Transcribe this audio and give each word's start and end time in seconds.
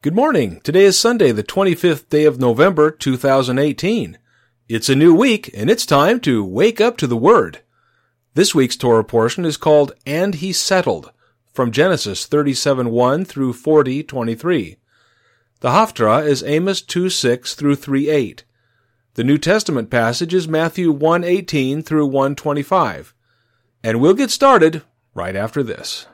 Good 0.00 0.14
morning. 0.14 0.60
Today 0.60 0.84
is 0.84 0.96
Sunday, 0.96 1.32
the 1.32 1.42
25th 1.42 2.08
day 2.08 2.24
of 2.24 2.38
November, 2.38 2.92
2018. 2.92 4.16
It's 4.68 4.88
a 4.88 4.94
new 4.94 5.12
week, 5.12 5.50
and 5.52 5.68
it's 5.68 5.84
time 5.84 6.20
to 6.20 6.44
wake 6.44 6.80
up 6.80 6.96
to 6.98 7.08
the 7.08 7.16
Word. 7.16 7.62
This 8.34 8.54
week's 8.54 8.76
Torah 8.76 9.02
portion 9.02 9.44
is 9.44 9.56
called 9.56 9.90
And 10.06 10.36
He 10.36 10.52
Settled, 10.52 11.10
from 11.52 11.72
Genesis 11.72 12.26
37 12.26 12.90
1 12.90 13.24
through 13.24 13.54
40 13.54 14.04
23. 14.04 14.76
The 15.58 15.70
Haftarah 15.70 16.24
is 16.24 16.44
Amos 16.44 16.80
2 16.80 17.10
6 17.10 17.56
through 17.56 17.74
3 17.74 18.08
8. 18.08 18.44
The 19.14 19.24
New 19.24 19.36
Testament 19.36 19.90
passage 19.90 20.32
is 20.32 20.46
Matthew 20.46 20.92
1 20.92 21.24
18 21.24 21.82
through 21.82 22.06
1 22.06 22.36
25. 22.36 23.14
And 23.82 24.00
we'll 24.00 24.14
get 24.14 24.30
started 24.30 24.82
right 25.12 25.34
after 25.34 25.64
this. 25.64 26.06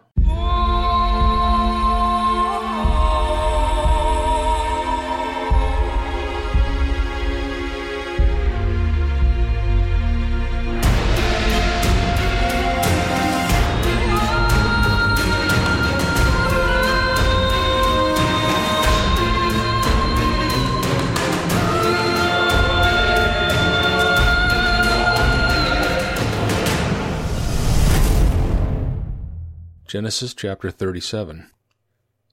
Genesis 29.94 30.34
chapter 30.34 30.72
37. 30.72 31.50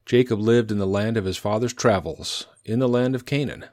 Jacob 0.03 0.39
lived 0.39 0.71
in 0.71 0.79
the 0.79 0.87
land 0.87 1.15
of 1.15 1.25
his 1.25 1.37
father's 1.37 1.73
travels, 1.73 2.47
in 2.65 2.79
the 2.79 2.89
land 2.89 3.13
of 3.13 3.23
Canaan. 3.23 3.65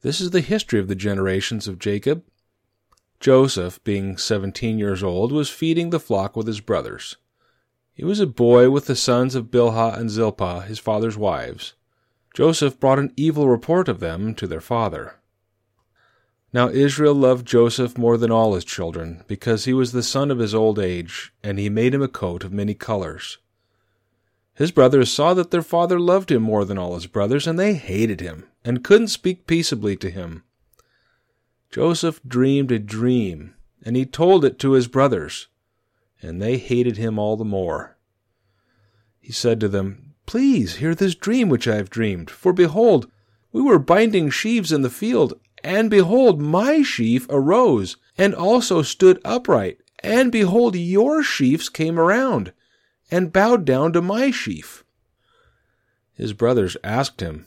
This 0.00 0.22
is 0.22 0.30
the 0.30 0.40
history 0.40 0.80
of 0.80 0.88
the 0.88 0.94
generations 0.94 1.68
of 1.68 1.78
Jacob. 1.78 2.24
Joseph, 3.20 3.84
being 3.84 4.16
seventeen 4.16 4.78
years 4.78 5.02
old, 5.02 5.32
was 5.32 5.50
feeding 5.50 5.90
the 5.90 6.00
flock 6.00 6.34
with 6.34 6.46
his 6.46 6.60
brothers. 6.60 7.16
He 7.92 8.06
was 8.06 8.20
a 8.20 8.26
boy 8.26 8.70
with 8.70 8.86
the 8.86 8.96
sons 8.96 9.34
of 9.34 9.50
Bilhah 9.50 9.98
and 9.98 10.08
Zilpah, 10.08 10.62
his 10.62 10.78
father's 10.78 11.18
wives. 11.18 11.74
Joseph 12.32 12.80
brought 12.80 12.98
an 12.98 13.12
evil 13.18 13.50
report 13.50 13.88
of 13.88 14.00
them 14.00 14.34
to 14.36 14.46
their 14.46 14.62
father. 14.62 15.17
Now 16.52 16.68
Israel 16.68 17.14
loved 17.14 17.46
Joseph 17.46 17.98
more 17.98 18.16
than 18.16 18.30
all 18.30 18.54
his 18.54 18.64
children, 18.64 19.22
because 19.26 19.64
he 19.64 19.74
was 19.74 19.92
the 19.92 20.02
son 20.02 20.30
of 20.30 20.38
his 20.38 20.54
old 20.54 20.78
age, 20.78 21.32
and 21.42 21.58
he 21.58 21.68
made 21.68 21.94
him 21.94 22.02
a 22.02 22.08
coat 22.08 22.42
of 22.44 22.52
many 22.52 22.74
colors. 22.74 23.38
His 24.54 24.72
brothers 24.72 25.12
saw 25.12 25.34
that 25.34 25.50
their 25.50 25.62
father 25.62 26.00
loved 26.00 26.32
him 26.32 26.42
more 26.42 26.64
than 26.64 26.78
all 26.78 26.94
his 26.94 27.06
brothers, 27.06 27.46
and 27.46 27.58
they 27.58 27.74
hated 27.74 28.20
him, 28.20 28.44
and 28.64 28.82
couldn't 28.82 29.08
speak 29.08 29.46
peaceably 29.46 29.94
to 29.96 30.10
him. 30.10 30.42
Joseph 31.70 32.20
dreamed 32.26 32.72
a 32.72 32.78
dream, 32.78 33.54
and 33.84 33.94
he 33.94 34.06
told 34.06 34.44
it 34.44 34.58
to 34.58 34.72
his 34.72 34.88
brothers, 34.88 35.48
and 36.22 36.40
they 36.40 36.56
hated 36.56 36.96
him 36.96 37.18
all 37.18 37.36
the 37.36 37.44
more. 37.44 37.96
He 39.20 39.32
said 39.32 39.60
to 39.60 39.68
them, 39.68 40.14
Please 40.24 40.76
hear 40.76 40.94
this 40.94 41.14
dream 41.14 41.48
which 41.48 41.68
I 41.68 41.76
have 41.76 41.90
dreamed, 41.90 42.30
for 42.30 42.52
behold, 42.52 43.10
we 43.52 43.62
were 43.62 43.78
binding 43.78 44.30
sheaves 44.30 44.72
in 44.72 44.82
the 44.82 44.90
field, 44.90 45.38
and 45.64 45.90
behold, 45.90 46.40
my 46.40 46.82
sheaf 46.82 47.26
arose, 47.28 47.96
and 48.16 48.34
also 48.34 48.82
stood 48.82 49.20
upright. 49.24 49.78
And 50.00 50.30
behold, 50.30 50.76
your 50.76 51.22
sheaves 51.22 51.68
came 51.68 51.98
around, 51.98 52.52
and 53.10 53.32
bowed 53.32 53.64
down 53.64 53.92
to 53.94 54.02
my 54.02 54.30
sheaf. 54.30 54.84
His 56.14 56.32
brothers 56.32 56.76
asked 56.84 57.20
him, 57.20 57.46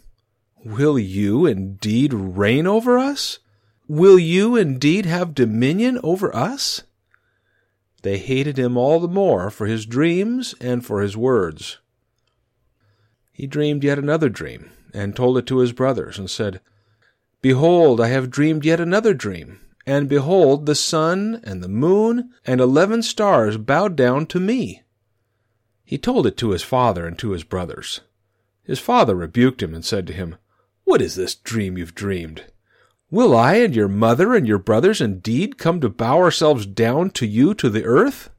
Will 0.63 0.99
you 0.99 1.45
indeed 1.45 2.13
reign 2.13 2.67
over 2.67 2.97
us? 2.97 3.39
Will 3.87 4.19
you 4.19 4.55
indeed 4.55 5.05
have 5.05 5.35
dominion 5.35 5.99
over 6.03 6.33
us? 6.35 6.83
They 8.03 8.17
hated 8.17 8.57
him 8.57 8.77
all 8.77 8.99
the 8.99 9.07
more 9.07 9.49
for 9.49 9.67
his 9.67 9.85
dreams 9.85 10.55
and 10.59 10.85
for 10.85 11.01
his 11.01 11.17
words. 11.17 11.79
He 13.31 13.47
dreamed 13.47 13.83
yet 13.83 13.99
another 13.99 14.29
dream, 14.29 14.71
and 14.93 15.15
told 15.15 15.37
it 15.37 15.47
to 15.47 15.59
his 15.59 15.71
brothers, 15.71 16.17
and 16.17 16.29
said, 16.29 16.61
Behold, 17.41 17.99
I 17.99 18.07
have 18.09 18.29
dreamed 18.29 18.65
yet 18.65 18.79
another 18.79 19.13
dream. 19.13 19.59
And 19.85 20.07
behold, 20.07 20.65
the 20.65 20.75
sun 20.75 21.41
and 21.43 21.63
the 21.63 21.67
moon 21.67 22.31
and 22.45 22.61
eleven 22.61 23.01
stars 23.01 23.57
bowed 23.57 23.95
down 23.95 24.27
to 24.27 24.39
me. 24.39 24.83
He 25.83 25.97
told 25.97 26.27
it 26.27 26.37
to 26.37 26.51
his 26.51 26.61
father 26.61 27.07
and 27.07 27.17
to 27.19 27.31
his 27.31 27.43
brothers. 27.43 28.01
His 28.63 28.79
father 28.79 29.15
rebuked 29.15 29.61
him 29.61 29.73
and 29.73 29.83
said 29.83 30.05
to 30.07 30.13
him, 30.13 30.35
What 30.83 31.01
is 31.01 31.15
this 31.15 31.35
dream 31.35 31.77
you've 31.77 31.95
dreamed? 31.95 32.45
Will 33.09 33.35
I 33.35 33.55
and 33.55 33.75
your 33.75 33.89
mother 33.89 34.35
and 34.35 34.47
your 34.47 34.59
brothers 34.59 35.01
indeed 35.01 35.57
come 35.57 35.81
to 35.81 35.89
bow 35.89 36.19
ourselves 36.19 36.65
down 36.65 37.09
to 37.11 37.25
you 37.25 37.53
to 37.55 37.69
the 37.69 37.83
earth? 37.83 38.29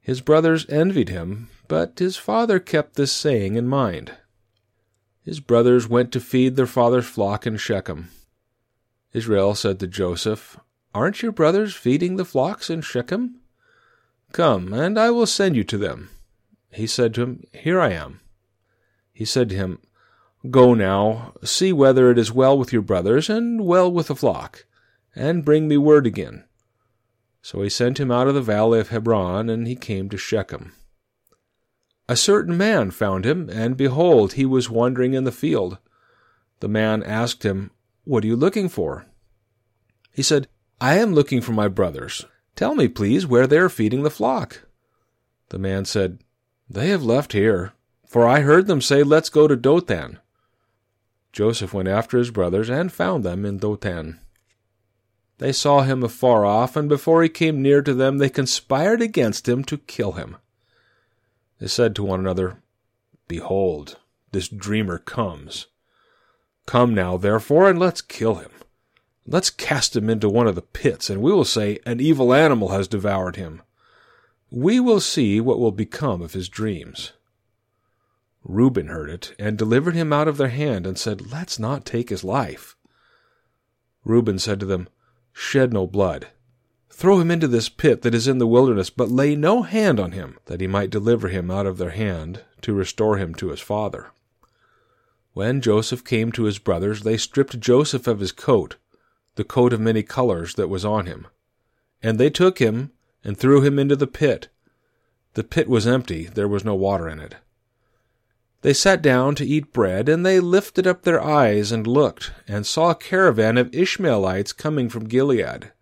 His 0.00 0.20
brothers 0.20 0.64
envied 0.68 1.08
him, 1.08 1.48
but 1.68 1.98
his 1.98 2.16
father 2.16 2.60
kept 2.60 2.94
this 2.94 3.12
saying 3.12 3.56
in 3.56 3.66
mind. 3.66 4.12
His 5.26 5.40
brothers 5.40 5.88
went 5.88 6.12
to 6.12 6.20
feed 6.20 6.54
their 6.54 6.68
father's 6.68 7.04
flock 7.04 7.48
in 7.48 7.56
Shechem. 7.56 8.10
Israel 9.12 9.56
said 9.56 9.80
to 9.80 9.88
Joseph, 9.88 10.56
Aren't 10.94 11.20
your 11.20 11.32
brothers 11.32 11.74
feeding 11.74 12.14
the 12.14 12.24
flocks 12.24 12.70
in 12.70 12.80
Shechem? 12.80 13.40
Come, 14.30 14.72
and 14.72 14.96
I 14.96 15.10
will 15.10 15.26
send 15.26 15.56
you 15.56 15.64
to 15.64 15.76
them. 15.76 16.10
He 16.70 16.86
said 16.86 17.12
to 17.14 17.22
him, 17.22 17.42
Here 17.52 17.80
I 17.80 17.90
am. 17.90 18.20
He 19.12 19.24
said 19.24 19.48
to 19.48 19.56
him, 19.56 19.80
Go 20.48 20.74
now, 20.74 21.32
see 21.42 21.72
whether 21.72 22.08
it 22.12 22.18
is 22.18 22.30
well 22.30 22.56
with 22.56 22.72
your 22.72 22.82
brothers, 22.82 23.28
and 23.28 23.66
well 23.66 23.90
with 23.90 24.06
the 24.06 24.14
flock, 24.14 24.64
and 25.16 25.44
bring 25.44 25.66
me 25.66 25.76
word 25.76 26.06
again. 26.06 26.44
So 27.42 27.62
he 27.62 27.68
sent 27.68 27.98
him 27.98 28.12
out 28.12 28.28
of 28.28 28.34
the 28.34 28.42
valley 28.42 28.78
of 28.78 28.90
Hebron, 28.90 29.50
and 29.50 29.66
he 29.66 29.74
came 29.74 30.08
to 30.10 30.16
Shechem. 30.16 30.72
A 32.08 32.16
certain 32.16 32.56
man 32.56 32.92
found 32.92 33.24
him, 33.24 33.50
and 33.50 33.76
behold, 33.76 34.34
he 34.34 34.46
was 34.46 34.70
wandering 34.70 35.14
in 35.14 35.24
the 35.24 35.32
field. 35.32 35.78
The 36.60 36.68
man 36.68 37.02
asked 37.02 37.44
him, 37.44 37.72
What 38.04 38.22
are 38.22 38.28
you 38.28 38.36
looking 38.36 38.68
for? 38.68 39.06
He 40.12 40.22
said, 40.22 40.48
I 40.80 40.98
am 40.98 41.14
looking 41.14 41.40
for 41.40 41.52
my 41.52 41.68
brothers. 41.68 42.24
Tell 42.54 42.74
me, 42.74 42.86
please, 42.88 43.26
where 43.26 43.46
they 43.46 43.58
are 43.58 43.68
feeding 43.68 44.02
the 44.02 44.10
flock. 44.10 44.62
The 45.48 45.58
man 45.58 45.84
said, 45.84 46.20
They 46.70 46.88
have 46.88 47.02
left 47.02 47.32
here, 47.32 47.72
for 48.06 48.26
I 48.26 48.40
heard 48.40 48.66
them 48.66 48.80
say, 48.80 49.02
Let's 49.02 49.28
go 49.28 49.48
to 49.48 49.56
Dothan. 49.56 50.20
Joseph 51.32 51.74
went 51.74 51.88
after 51.88 52.18
his 52.18 52.30
brothers 52.30 52.70
and 52.70 52.92
found 52.92 53.24
them 53.24 53.44
in 53.44 53.58
Dothan. 53.58 54.20
They 55.38 55.52
saw 55.52 55.82
him 55.82 56.02
afar 56.02 56.46
off, 56.46 56.76
and 56.76 56.88
before 56.88 57.22
he 57.22 57.28
came 57.28 57.60
near 57.60 57.82
to 57.82 57.92
them, 57.92 58.18
they 58.18 58.30
conspired 58.30 59.02
against 59.02 59.48
him 59.48 59.64
to 59.64 59.76
kill 59.76 60.12
him. 60.12 60.36
They 61.58 61.68
said 61.68 61.94
to 61.96 62.04
one 62.04 62.20
another, 62.20 62.62
Behold, 63.28 63.98
this 64.32 64.48
dreamer 64.48 64.98
comes. 64.98 65.66
Come 66.66 66.94
now, 66.94 67.16
therefore, 67.16 67.70
and 67.70 67.78
let's 67.78 68.02
kill 68.02 68.36
him. 68.36 68.50
Let's 69.26 69.50
cast 69.50 69.96
him 69.96 70.08
into 70.10 70.28
one 70.28 70.46
of 70.46 70.54
the 70.54 70.62
pits, 70.62 71.10
and 71.10 71.20
we 71.20 71.32
will 71.32 71.44
say, 71.44 71.78
An 71.86 72.00
evil 72.00 72.32
animal 72.32 72.68
has 72.68 72.86
devoured 72.86 73.36
him. 73.36 73.62
We 74.50 74.78
will 74.78 75.00
see 75.00 75.40
what 75.40 75.58
will 75.58 75.72
become 75.72 76.22
of 76.22 76.34
his 76.34 76.48
dreams. 76.48 77.12
Reuben 78.44 78.88
heard 78.88 79.10
it, 79.10 79.34
and 79.38 79.58
delivered 79.58 79.94
him 79.94 80.12
out 80.12 80.28
of 80.28 80.36
their 80.36 80.48
hand, 80.48 80.86
and 80.86 80.96
said, 80.96 81.32
Let's 81.32 81.58
not 81.58 81.84
take 81.84 82.10
his 82.10 82.22
life. 82.22 82.76
Reuben 84.04 84.38
said 84.38 84.60
to 84.60 84.66
them, 84.66 84.88
Shed 85.32 85.72
no 85.72 85.86
blood. 85.86 86.28
Throw 86.96 87.20
him 87.20 87.30
into 87.30 87.46
this 87.46 87.68
pit 87.68 88.00
that 88.00 88.14
is 88.14 88.26
in 88.26 88.38
the 88.38 88.46
wilderness, 88.46 88.88
but 88.88 89.10
lay 89.10 89.36
no 89.36 89.64
hand 89.64 90.00
on 90.00 90.12
him, 90.12 90.38
that 90.46 90.62
he 90.62 90.66
might 90.66 90.88
deliver 90.88 91.28
him 91.28 91.50
out 91.50 91.66
of 91.66 91.76
their 91.76 91.90
hand, 91.90 92.40
to 92.62 92.72
restore 92.72 93.18
him 93.18 93.34
to 93.34 93.50
his 93.50 93.60
father. 93.60 94.12
When 95.34 95.60
Joseph 95.60 96.02
came 96.02 96.32
to 96.32 96.44
his 96.44 96.58
brothers, 96.58 97.02
they 97.02 97.18
stripped 97.18 97.60
Joseph 97.60 98.06
of 98.06 98.20
his 98.20 98.32
coat, 98.32 98.76
the 99.34 99.44
coat 99.44 99.74
of 99.74 99.80
many 99.80 100.02
colors 100.02 100.54
that 100.54 100.70
was 100.70 100.86
on 100.86 101.04
him. 101.04 101.26
And 102.02 102.18
they 102.18 102.30
took 102.30 102.60
him, 102.60 102.92
and 103.22 103.36
threw 103.36 103.60
him 103.60 103.78
into 103.78 103.96
the 103.96 104.06
pit. 104.06 104.48
The 105.34 105.44
pit 105.44 105.68
was 105.68 105.86
empty, 105.86 106.24
there 106.24 106.48
was 106.48 106.64
no 106.64 106.74
water 106.74 107.10
in 107.10 107.20
it. 107.20 107.34
They 108.62 108.72
sat 108.72 109.02
down 109.02 109.34
to 109.34 109.44
eat 109.44 109.70
bread, 109.70 110.08
and 110.08 110.24
they 110.24 110.40
lifted 110.40 110.86
up 110.86 111.02
their 111.02 111.22
eyes 111.22 111.72
and 111.72 111.86
looked, 111.86 112.32
and 112.48 112.66
saw 112.66 112.88
a 112.88 112.94
caravan 112.94 113.58
of 113.58 113.74
Ishmaelites 113.74 114.54
coming 114.54 114.88
from 114.88 115.08
Gilead 115.08 115.72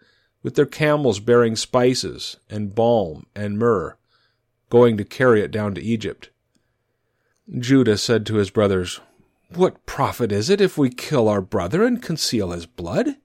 with 0.44 0.54
their 0.54 0.66
camels 0.66 1.18
bearing 1.18 1.56
spices 1.56 2.36
and 2.50 2.74
balm 2.74 3.26
and 3.34 3.58
myrrh, 3.58 3.96
going 4.68 4.96
to 4.98 5.04
carry 5.04 5.40
it 5.40 5.50
down 5.50 5.74
to 5.74 5.82
Egypt. 5.82 6.28
Judah 7.58 7.96
said 7.96 8.26
to 8.26 8.34
his 8.34 8.50
brothers, 8.50 9.00
What 9.54 9.86
profit 9.86 10.30
is 10.30 10.50
it 10.50 10.60
if 10.60 10.76
we 10.78 10.90
kill 10.90 11.28
our 11.28 11.40
brother 11.40 11.84
and 11.84 12.00
conceal 12.00 12.50
his 12.50 12.66
blood? 12.66 13.16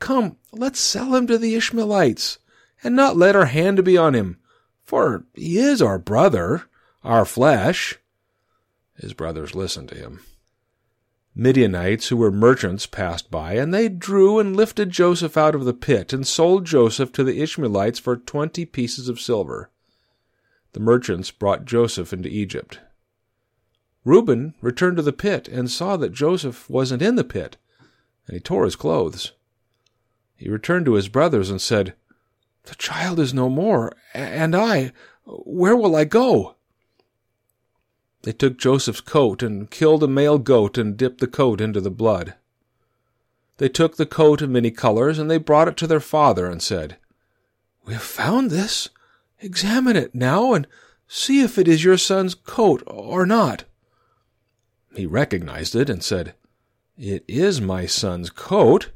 Come, 0.00 0.36
let's 0.52 0.80
sell 0.80 1.14
him 1.14 1.28
to 1.28 1.38
the 1.38 1.54
Ishmaelites, 1.54 2.38
and 2.82 2.96
not 2.96 3.16
let 3.16 3.36
our 3.36 3.46
hand 3.46 3.84
be 3.84 3.96
on 3.96 4.14
him, 4.14 4.38
for 4.84 5.24
he 5.34 5.58
is 5.58 5.80
our 5.80 5.98
brother, 5.98 6.64
our 7.04 7.24
flesh. 7.24 7.98
His 8.96 9.12
brothers 9.12 9.54
listened 9.54 9.88
to 9.90 9.94
him. 9.94 10.20
Midianites 11.36 12.08
who 12.08 12.16
were 12.16 12.30
merchants 12.30 12.86
passed 12.86 13.30
by, 13.30 13.54
and 13.54 13.74
they 13.74 13.88
drew 13.88 14.38
and 14.38 14.54
lifted 14.54 14.90
Joseph 14.90 15.36
out 15.36 15.54
of 15.54 15.64
the 15.64 15.74
pit, 15.74 16.12
and 16.12 16.26
sold 16.26 16.64
Joseph 16.64 17.10
to 17.12 17.24
the 17.24 17.42
Ishmaelites 17.42 17.98
for 17.98 18.16
twenty 18.16 18.64
pieces 18.64 19.08
of 19.08 19.20
silver. 19.20 19.70
The 20.74 20.80
merchants 20.80 21.30
brought 21.32 21.64
Joseph 21.64 22.12
into 22.12 22.28
Egypt. 22.28 22.78
Reuben 24.04 24.54
returned 24.60 24.96
to 24.98 25.02
the 25.02 25.12
pit 25.12 25.48
and 25.48 25.70
saw 25.70 25.96
that 25.96 26.12
Joseph 26.12 26.70
wasn't 26.70 27.02
in 27.02 27.16
the 27.16 27.24
pit, 27.24 27.56
and 28.26 28.34
he 28.34 28.40
tore 28.40 28.64
his 28.64 28.76
clothes. 28.76 29.32
He 30.36 30.48
returned 30.48 30.86
to 30.86 30.94
his 30.94 31.08
brothers 31.08 31.50
and 31.50 31.60
said, 31.60 31.94
The 32.64 32.74
child 32.74 33.18
is 33.18 33.34
no 33.34 33.48
more, 33.48 33.92
and 34.12 34.54
I, 34.54 34.92
where 35.24 35.76
will 35.76 35.96
I 35.96 36.04
go? 36.04 36.56
They 38.24 38.32
took 38.32 38.58
Joseph's 38.58 39.02
coat 39.02 39.42
and 39.42 39.70
killed 39.70 40.02
a 40.02 40.08
male 40.08 40.38
goat 40.38 40.78
and 40.78 40.96
dipped 40.96 41.20
the 41.20 41.26
coat 41.26 41.60
into 41.60 41.78
the 41.78 41.90
blood. 41.90 42.32
They 43.58 43.68
took 43.68 43.96
the 43.96 44.06
coat 44.06 44.40
of 44.40 44.48
many 44.48 44.70
colors 44.70 45.18
and 45.18 45.30
they 45.30 45.36
brought 45.36 45.68
it 45.68 45.76
to 45.76 45.86
their 45.86 46.00
father 46.00 46.46
and 46.46 46.62
said, 46.62 46.96
We 47.84 47.92
have 47.92 48.02
found 48.02 48.50
this. 48.50 48.88
Examine 49.40 49.96
it 49.96 50.14
now 50.14 50.54
and 50.54 50.66
see 51.06 51.42
if 51.42 51.58
it 51.58 51.68
is 51.68 51.84
your 51.84 51.98
son's 51.98 52.34
coat 52.34 52.82
or 52.86 53.26
not. 53.26 53.64
He 54.96 55.04
recognized 55.04 55.74
it 55.74 55.90
and 55.90 56.02
said, 56.02 56.34
It 56.96 57.24
is 57.28 57.60
my 57.60 57.84
son's 57.84 58.30
coat. 58.30 58.90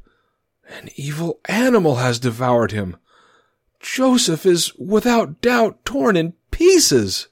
An 0.67 0.89
evil 0.95 1.39
animal 1.45 1.97
has 1.97 2.17
devoured 2.17 2.71
him. 2.71 2.97
Joseph 3.79 4.43
is 4.47 4.73
without 4.75 5.39
doubt 5.39 5.85
torn 5.85 6.17
in 6.17 6.33
pieces. 6.49 7.27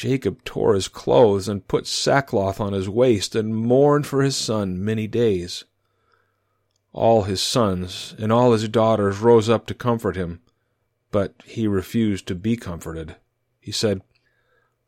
Jacob 0.00 0.42
tore 0.44 0.72
his 0.72 0.88
clothes 0.88 1.46
and 1.46 1.68
put 1.68 1.86
sackcloth 1.86 2.58
on 2.58 2.72
his 2.72 2.88
waist 2.88 3.34
and 3.34 3.54
mourned 3.54 4.06
for 4.06 4.22
his 4.22 4.34
son 4.34 4.82
many 4.82 5.06
days. 5.06 5.64
All 6.94 7.24
his 7.24 7.42
sons 7.42 8.14
and 8.18 8.32
all 8.32 8.52
his 8.52 8.66
daughters 8.66 9.18
rose 9.18 9.50
up 9.50 9.66
to 9.66 9.74
comfort 9.74 10.16
him, 10.16 10.40
but 11.10 11.34
he 11.44 11.68
refused 11.68 12.26
to 12.28 12.34
be 12.34 12.56
comforted. 12.56 13.16
He 13.58 13.72
said, 13.72 14.00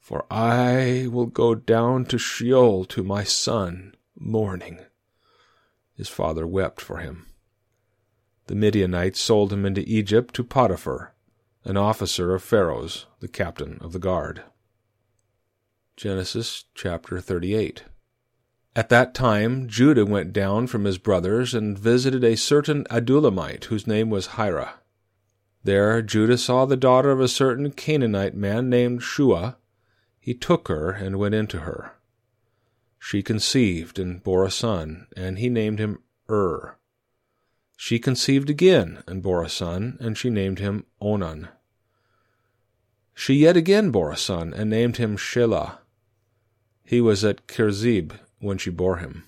For 0.00 0.24
I 0.30 1.08
will 1.10 1.26
go 1.26 1.54
down 1.54 2.06
to 2.06 2.16
Sheol 2.16 2.86
to 2.86 3.02
my 3.02 3.22
son, 3.22 3.94
mourning. 4.18 4.78
His 5.94 6.08
father 6.08 6.46
wept 6.46 6.80
for 6.80 7.00
him. 7.00 7.26
The 8.46 8.54
Midianites 8.54 9.20
sold 9.20 9.52
him 9.52 9.66
into 9.66 9.84
Egypt 9.86 10.32
to 10.36 10.42
Potiphar, 10.42 11.12
an 11.64 11.76
officer 11.76 12.34
of 12.34 12.42
Pharaoh's, 12.42 13.04
the 13.20 13.28
captain 13.28 13.76
of 13.82 13.92
the 13.92 13.98
guard. 13.98 14.44
Genesis 15.96 16.64
chapter 16.74 17.20
38. 17.20 17.84
At 18.74 18.88
that 18.88 19.14
time 19.14 19.68
Judah 19.68 20.06
went 20.06 20.32
down 20.32 20.66
from 20.66 20.84
his 20.84 20.98
brothers 20.98 21.54
and 21.54 21.78
visited 21.78 22.24
a 22.24 22.36
certain 22.36 22.84
Adullamite 22.90 23.64
whose 23.64 23.86
name 23.86 24.08
was 24.08 24.28
Hira. 24.28 24.80
There 25.62 26.00
Judah 26.02 26.38
saw 26.38 26.64
the 26.64 26.76
daughter 26.76 27.10
of 27.10 27.20
a 27.20 27.28
certain 27.28 27.70
Canaanite 27.70 28.34
man 28.34 28.70
named 28.70 29.02
Shua. 29.02 29.58
He 30.18 30.34
took 30.34 30.68
her 30.68 30.90
and 30.90 31.18
went 31.18 31.34
into 31.34 31.60
her. 31.60 31.92
She 32.98 33.22
conceived 33.22 33.98
and 33.98 34.22
bore 34.22 34.44
a 34.44 34.50
son, 34.50 35.06
and 35.14 35.38
he 35.38 35.48
named 35.48 35.78
him 35.78 35.98
Ur. 36.28 36.78
She 37.76 37.98
conceived 37.98 38.48
again 38.48 39.04
and 39.06 39.22
bore 39.22 39.42
a 39.42 39.48
son, 39.48 39.98
and 40.00 40.16
she 40.16 40.30
named 40.30 40.58
him 40.58 40.86
Onan. 41.00 41.48
She 43.14 43.34
yet 43.34 43.56
again 43.56 43.90
bore 43.90 44.10
a 44.10 44.16
son, 44.16 44.54
and 44.54 44.70
named 44.70 44.96
him 44.96 45.16
Shelah. 45.16 45.78
He 46.92 47.00
was 47.00 47.24
at 47.24 47.46
Chezib 47.46 48.12
when 48.38 48.58
she 48.58 48.68
bore 48.68 48.98
him. 48.98 49.24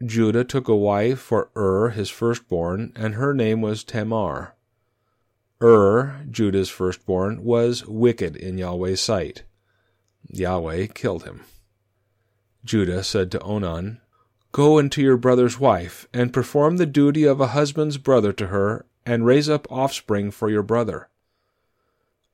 Judah 0.00 0.44
took 0.44 0.68
a 0.68 0.76
wife 0.76 1.18
for 1.18 1.50
Ur 1.56 1.88
his 1.88 2.08
firstborn, 2.08 2.92
and 2.94 3.16
her 3.16 3.34
name 3.34 3.60
was 3.60 3.82
Tamar. 3.82 4.54
Ur, 5.60 6.24
Judah's 6.30 6.68
firstborn, 6.68 7.42
was 7.42 7.84
wicked 7.88 8.36
in 8.36 8.58
Yahweh's 8.58 9.00
sight. 9.00 9.42
Yahweh 10.28 10.86
killed 10.94 11.24
him. 11.24 11.42
Judah 12.64 13.02
said 13.02 13.32
to 13.32 13.40
Onan, 13.40 14.00
Go 14.52 14.78
into 14.78 15.02
your 15.02 15.16
brother's 15.16 15.58
wife, 15.58 16.06
and 16.14 16.32
perform 16.32 16.76
the 16.76 16.86
duty 16.86 17.24
of 17.24 17.40
a 17.40 17.48
husband's 17.58 17.98
brother 17.98 18.32
to 18.34 18.46
her, 18.46 18.86
and 19.04 19.26
raise 19.26 19.48
up 19.48 19.66
offspring 19.68 20.30
for 20.30 20.48
your 20.48 20.62
brother. 20.62 21.08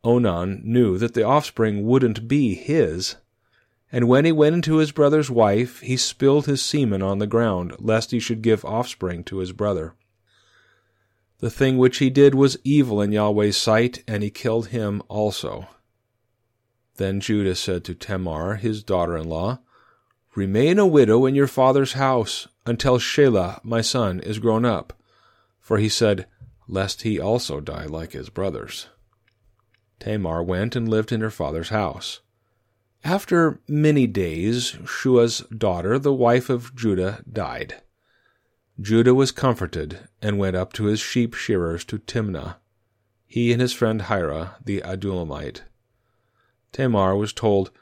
Onan 0.05 0.61
knew 0.64 0.99
that 0.99 1.14
the 1.14 1.23
offspring 1.23 1.87
wouldn't 1.87 2.29
be 2.29 2.55
his, 2.55 3.17
and 3.92 4.08
when 4.08 4.24
he 4.24 4.32
went 4.32 4.54
into 4.54 4.78
his 4.78 4.90
brother's 4.90 5.30
wife, 5.30 5.80
he 5.80 5.98
spilled 5.98 6.46
his 6.46 6.62
semen 6.62 7.02
on 7.02 7.18
the 7.18 7.26
ground, 7.26 7.74
lest 7.78 8.10
he 8.10 8.18
should 8.18 8.40
give 8.40 8.64
offspring 8.64 9.22
to 9.24 9.38
his 9.38 9.52
brother. 9.52 9.94
The 11.40 11.50
thing 11.50 11.76
which 11.76 11.98
he 11.98 12.08
did 12.08 12.34
was 12.34 12.56
evil 12.64 13.02
in 13.02 13.12
Yahweh's 13.12 13.58
sight, 13.58 14.02
and 14.08 14.22
he 14.22 14.30
killed 14.30 14.68
him 14.68 15.02
also. 15.08 15.68
Then 16.96 17.20
Judah 17.20 17.54
said 17.54 17.84
to 17.84 17.94
Tamar, 17.94 18.56
his 18.56 18.82
daughter 18.82 19.16
in 19.16 19.28
law, 19.28 19.58
Remain 20.34 20.78
a 20.78 20.86
widow 20.86 21.26
in 21.26 21.34
your 21.34 21.46
father's 21.46 21.92
house 21.92 22.48
until 22.64 22.98
Shelah, 22.98 23.62
my 23.62 23.82
son, 23.82 24.20
is 24.20 24.38
grown 24.38 24.64
up. 24.64 24.94
For 25.60 25.76
he 25.76 25.90
said, 25.90 26.26
Lest 26.66 27.02
he 27.02 27.20
also 27.20 27.60
die 27.60 27.84
like 27.84 28.12
his 28.12 28.30
brothers. 28.30 28.86
Tamar 30.00 30.42
went 30.42 30.74
and 30.74 30.88
lived 30.88 31.12
in 31.12 31.20
her 31.20 31.30
father's 31.30 31.68
house. 31.68 32.20
After 33.04 33.58
many 33.66 34.06
days, 34.06 34.76
Shua's 34.87 35.40
daughter, 35.56 35.99
the 35.99 36.12
wife 36.12 36.49
of 36.49 36.75
Judah, 36.76 37.25
died. 37.31 37.82
Judah 38.81 39.14
was 39.14 39.32
comforted 39.32 40.08
and 40.20 40.38
went 40.38 40.54
up 40.54 40.72
to 40.75 40.84
his 40.84 41.00
sheep 41.00 41.34
shearers 41.34 41.84
to 41.87 41.99
Timnah, 41.99 42.56
he 43.26 43.50
and 43.50 43.60
his 43.60 43.72
friend 43.72 44.02
Hira, 44.02 44.56
the 44.64 44.82
Adullamite. 44.82 45.62
Tamar 46.70 47.16
was 47.16 47.32
told, 47.32 47.72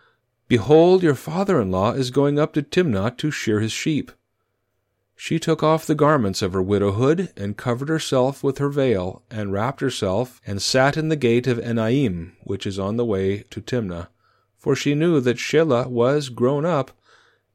Behold, 0.49 1.03
your 1.03 1.15
father 1.15 1.61
in 1.61 1.71
law 1.71 1.93
is 1.93 2.11
going 2.11 2.39
up 2.39 2.55
to 2.55 2.63
Timnah 2.63 3.17
to 3.19 3.31
shear 3.31 3.61
his 3.61 3.73
sheep. 3.73 4.11
She 5.17 5.39
took 5.39 5.63
off 5.63 5.87
the 5.87 5.95
garments 5.95 6.41
of 6.41 6.55
her 6.55 6.63
widowhood, 6.63 7.31
and 7.37 7.59
covered 7.59 7.91
herself 7.91 8.43
with 8.43 8.57
her 8.57 8.71
veil, 8.71 9.23
and 9.31 9.53
wrapped 9.53 9.83
herself, 9.83 10.41
and 10.47 10.63
sat 10.63 10.97
in 10.97 11.11
the 11.11 11.15
gate 11.15 11.47
of 11.47 11.59
Enaim, 11.59 12.33
which 12.45 12.67
is 12.67 12.79
on 12.79 12.97
the 12.97 13.05
way 13.05 13.45
to 13.51 13.61
Timnah 13.61 14.09
for 14.61 14.77
she 14.77 14.95
knew 14.95 15.21
that 15.21 15.39
Shelah 15.39 15.89
was 15.89 16.29
grown 16.29 16.67
up, 16.67 16.93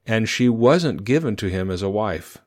and 0.04 0.28
she 0.28 0.48
wasn't 0.48 1.04
given 1.04 1.36
to 1.36 1.48
him 1.48 1.70
as 1.70 1.80
a 1.80 1.88
wife. 1.88 2.38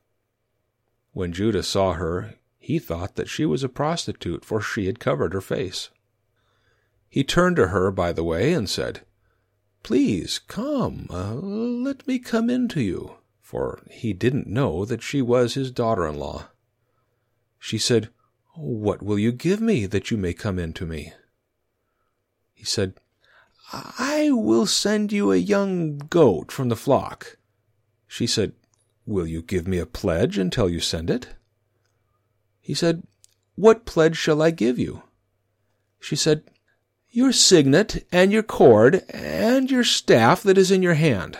When 1.12 1.32
Judah 1.32 1.62
saw 1.62 1.94
her, 1.94 2.34
he 2.58 2.78
thought 2.78 3.16
that 3.16 3.28
she 3.28 3.46
was 3.46 3.64
a 3.64 3.70
prostitute, 3.70 4.44
for 4.44 4.60
she 4.60 4.84
had 4.84 5.00
covered 5.00 5.32
her 5.32 5.40
face. 5.40 5.88
He 7.08 7.24
turned 7.24 7.56
to 7.56 7.68
her 7.68 7.90
by 7.90 8.12
the 8.12 8.22
way 8.22 8.52
and 8.52 8.68
said, 8.68 9.00
Please 9.82 10.38
come, 10.38 11.06
uh, 11.10 11.34
let 11.34 12.06
me 12.06 12.18
come 12.18 12.50
in 12.50 12.68
to 12.68 12.82
you, 12.82 13.16
for 13.40 13.82
he 13.90 14.12
didn't 14.12 14.46
know 14.46 14.84
that 14.84 15.02
she 15.02 15.22
was 15.22 15.54
his 15.54 15.70
daughter 15.70 16.06
in 16.06 16.18
law. 16.18 16.48
She 17.58 17.78
said, 17.78 18.10
What 18.54 19.02
will 19.02 19.18
you 19.18 19.32
give 19.32 19.60
me 19.60 19.86
that 19.86 20.10
you 20.10 20.18
may 20.18 20.34
come 20.34 20.58
in 20.58 20.74
to 20.74 20.86
me? 20.86 21.14
He 22.52 22.64
said, 22.64 22.94
I 23.72 24.30
will 24.32 24.66
send 24.66 25.12
you 25.12 25.30
a 25.30 25.36
young 25.36 25.98
goat 25.98 26.50
from 26.50 26.68
the 26.68 26.76
flock. 26.76 27.36
She 28.08 28.26
said, 28.26 28.52
Will 29.06 29.26
you 29.26 29.42
give 29.42 29.68
me 29.68 29.78
a 29.78 29.86
pledge 29.86 30.38
until 30.38 30.68
you 30.68 30.80
send 30.80 31.08
it? 31.08 31.28
He 32.60 32.74
said, 32.74 33.04
What 33.54 33.84
pledge 33.84 34.16
shall 34.16 34.42
I 34.42 34.50
give 34.50 34.78
you? 34.78 35.02
She 36.00 36.16
said, 36.16 36.42
Your 37.10 37.32
signet 37.32 38.06
and 38.10 38.32
your 38.32 38.42
cord 38.42 39.04
and 39.10 39.70
your 39.70 39.84
staff 39.84 40.42
that 40.42 40.58
is 40.58 40.70
in 40.70 40.82
your 40.82 40.94
hand. 40.94 41.38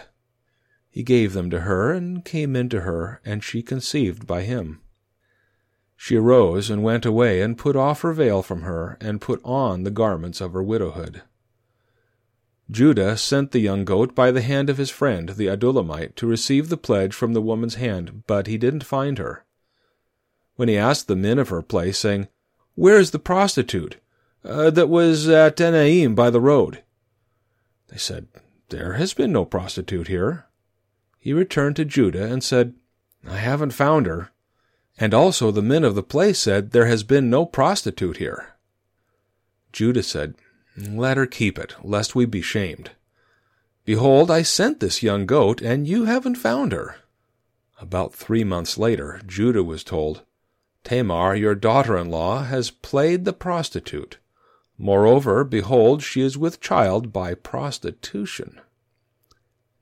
He 0.88 1.02
gave 1.02 1.32
them 1.32 1.50
to 1.50 1.60
her 1.60 1.92
and 1.92 2.24
came 2.24 2.54
in 2.54 2.68
to 2.70 2.80
her, 2.82 3.20
and 3.24 3.42
she 3.42 3.62
conceived 3.62 4.26
by 4.26 4.42
him. 4.42 4.80
She 5.96 6.16
arose 6.16 6.70
and 6.70 6.82
went 6.82 7.04
away 7.04 7.42
and 7.42 7.58
put 7.58 7.76
off 7.76 8.02
her 8.02 8.12
veil 8.12 8.42
from 8.42 8.62
her 8.62 8.96
and 9.00 9.20
put 9.20 9.40
on 9.44 9.82
the 9.82 9.90
garments 9.90 10.40
of 10.40 10.52
her 10.52 10.62
widowhood. 10.62 11.22
Judah 12.70 13.16
sent 13.16 13.50
the 13.50 13.58
young 13.58 13.84
goat 13.84 14.14
by 14.14 14.30
the 14.30 14.42
hand 14.42 14.70
of 14.70 14.76
his 14.76 14.90
friend, 14.90 15.30
the 15.30 15.46
Adullamite, 15.46 16.14
to 16.16 16.26
receive 16.26 16.68
the 16.68 16.76
pledge 16.76 17.14
from 17.14 17.32
the 17.32 17.42
woman's 17.42 17.74
hand, 17.74 18.22
but 18.26 18.46
he 18.46 18.56
didn't 18.56 18.84
find 18.84 19.18
her. 19.18 19.44
When 20.54 20.68
he 20.68 20.76
asked 20.76 21.08
the 21.08 21.16
men 21.16 21.38
of 21.38 21.48
her 21.48 21.62
place, 21.62 21.98
saying, 21.98 22.28
Where 22.74 22.98
is 22.98 23.10
the 23.10 23.18
prostitute 23.18 23.96
uh, 24.44 24.70
that 24.70 24.88
was 24.88 25.28
at 25.28 25.56
Enaim 25.56 26.14
by 26.14 26.30
the 26.30 26.40
road? 26.40 26.82
They 27.88 27.96
said, 27.96 28.28
There 28.68 28.92
has 28.92 29.14
been 29.14 29.32
no 29.32 29.44
prostitute 29.44 30.08
here. 30.08 30.46
He 31.18 31.32
returned 31.32 31.76
to 31.76 31.84
Judah 31.84 32.30
and 32.30 32.44
said, 32.44 32.74
I 33.26 33.38
haven't 33.38 33.72
found 33.72 34.06
her. 34.06 34.30
And 34.98 35.12
also 35.12 35.50
the 35.50 35.62
men 35.62 35.82
of 35.82 35.94
the 35.94 36.02
place 36.02 36.38
said, 36.38 36.70
There 36.70 36.86
has 36.86 37.02
been 37.02 37.30
no 37.30 37.46
prostitute 37.46 38.18
here. 38.18 38.54
Judah 39.72 40.02
said, 40.02 40.34
let 40.88 41.16
her 41.16 41.26
keep 41.26 41.58
it, 41.58 41.74
lest 41.82 42.14
we 42.14 42.24
be 42.26 42.42
shamed. 42.42 42.90
Behold, 43.84 44.30
I 44.30 44.42
sent 44.42 44.80
this 44.80 45.02
young 45.02 45.26
goat, 45.26 45.60
and 45.60 45.86
you 45.86 46.04
haven't 46.04 46.36
found 46.36 46.72
her. 46.72 46.96
About 47.80 48.14
three 48.14 48.44
months 48.44 48.78
later, 48.78 49.20
Judah 49.26 49.64
was 49.64 49.82
told, 49.82 50.22
Tamar, 50.84 51.34
your 51.34 51.54
daughter 51.54 51.96
in 51.96 52.10
law, 52.10 52.44
has 52.44 52.70
played 52.70 53.24
the 53.24 53.32
prostitute. 53.32 54.18
Moreover, 54.78 55.44
behold, 55.44 56.02
she 56.02 56.20
is 56.20 56.38
with 56.38 56.60
child 56.60 57.12
by 57.12 57.34
prostitution. 57.34 58.60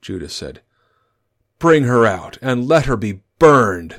Judah 0.00 0.28
said, 0.28 0.60
Bring 1.58 1.84
her 1.84 2.06
out, 2.06 2.38
and 2.40 2.68
let 2.68 2.86
her 2.86 2.96
be 2.96 3.20
burned. 3.38 3.96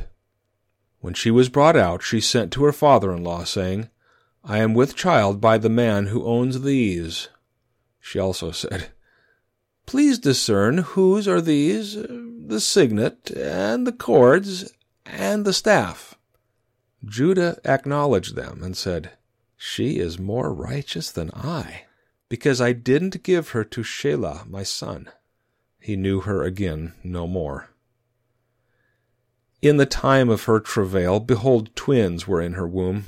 When 1.01 1.13
she 1.13 1.31
was 1.31 1.49
brought 1.49 1.75
out, 1.75 2.03
she 2.03 2.19
sent 2.19 2.51
to 2.53 2.63
her 2.63 2.73
father 2.73 3.13
in 3.13 3.23
law, 3.23 3.43
saying, 3.43 3.89
I 4.43 4.59
am 4.59 4.73
with 4.73 4.95
child 4.95 5.41
by 5.41 5.57
the 5.57 5.69
man 5.69 6.07
who 6.07 6.25
owns 6.25 6.61
these. 6.61 7.29
She 7.99 8.19
also 8.19 8.51
said, 8.51 8.89
Please 9.85 10.19
discern 10.19 10.79
whose 10.79 11.27
are 11.27 11.41
these, 11.41 11.95
the 11.95 12.59
signet, 12.59 13.31
and 13.31 13.85
the 13.85 13.91
cords, 13.91 14.71
and 15.05 15.45
the 15.45 15.53
staff. 15.53 16.15
Judah 17.05 17.59
acknowledged 17.65 18.35
them 18.35 18.61
and 18.63 18.75
said, 18.75 19.11
She 19.57 19.97
is 19.97 20.19
more 20.19 20.53
righteous 20.53 21.11
than 21.11 21.31
I, 21.33 21.85
because 22.27 22.61
I 22.61 22.73
didn't 22.73 23.23
give 23.23 23.49
her 23.49 23.63
to 23.63 23.81
Shelah 23.81 24.49
my 24.49 24.63
son. 24.63 25.09
He 25.79 25.95
knew 25.95 26.21
her 26.21 26.43
again 26.43 26.93
no 27.03 27.25
more. 27.25 27.69
In 29.61 29.77
the 29.77 29.85
time 29.85 30.29
of 30.29 30.43
her 30.43 30.59
travail, 30.59 31.19
behold, 31.19 31.75
twins 31.75 32.27
were 32.27 32.41
in 32.41 32.53
her 32.53 32.67
womb. 32.67 33.07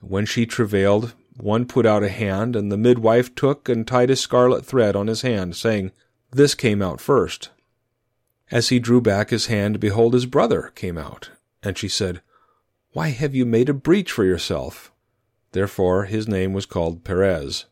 When 0.00 0.26
she 0.26 0.46
travailed, 0.46 1.14
one 1.36 1.66
put 1.66 1.86
out 1.86 2.02
a 2.02 2.08
hand, 2.08 2.56
and 2.56 2.70
the 2.70 2.76
midwife 2.76 3.34
took 3.34 3.68
and 3.68 3.86
tied 3.86 4.10
a 4.10 4.16
scarlet 4.16 4.64
thread 4.64 4.96
on 4.96 5.06
his 5.06 5.22
hand, 5.22 5.56
saying, 5.56 5.92
This 6.30 6.54
came 6.54 6.82
out 6.82 7.00
first. 7.00 7.50
As 8.50 8.68
he 8.68 8.78
drew 8.78 9.00
back 9.00 9.30
his 9.30 9.46
hand, 9.46 9.78
behold, 9.78 10.14
his 10.14 10.26
brother 10.26 10.72
came 10.74 10.98
out. 10.98 11.30
And 11.62 11.78
she 11.78 11.88
said, 11.88 12.20
Why 12.92 13.08
have 13.10 13.34
you 13.34 13.46
made 13.46 13.68
a 13.68 13.74
breach 13.74 14.10
for 14.10 14.24
yourself? 14.24 14.92
Therefore 15.52 16.04
his 16.04 16.28
name 16.28 16.52
was 16.52 16.66
called 16.66 17.04
Perez. 17.04 17.66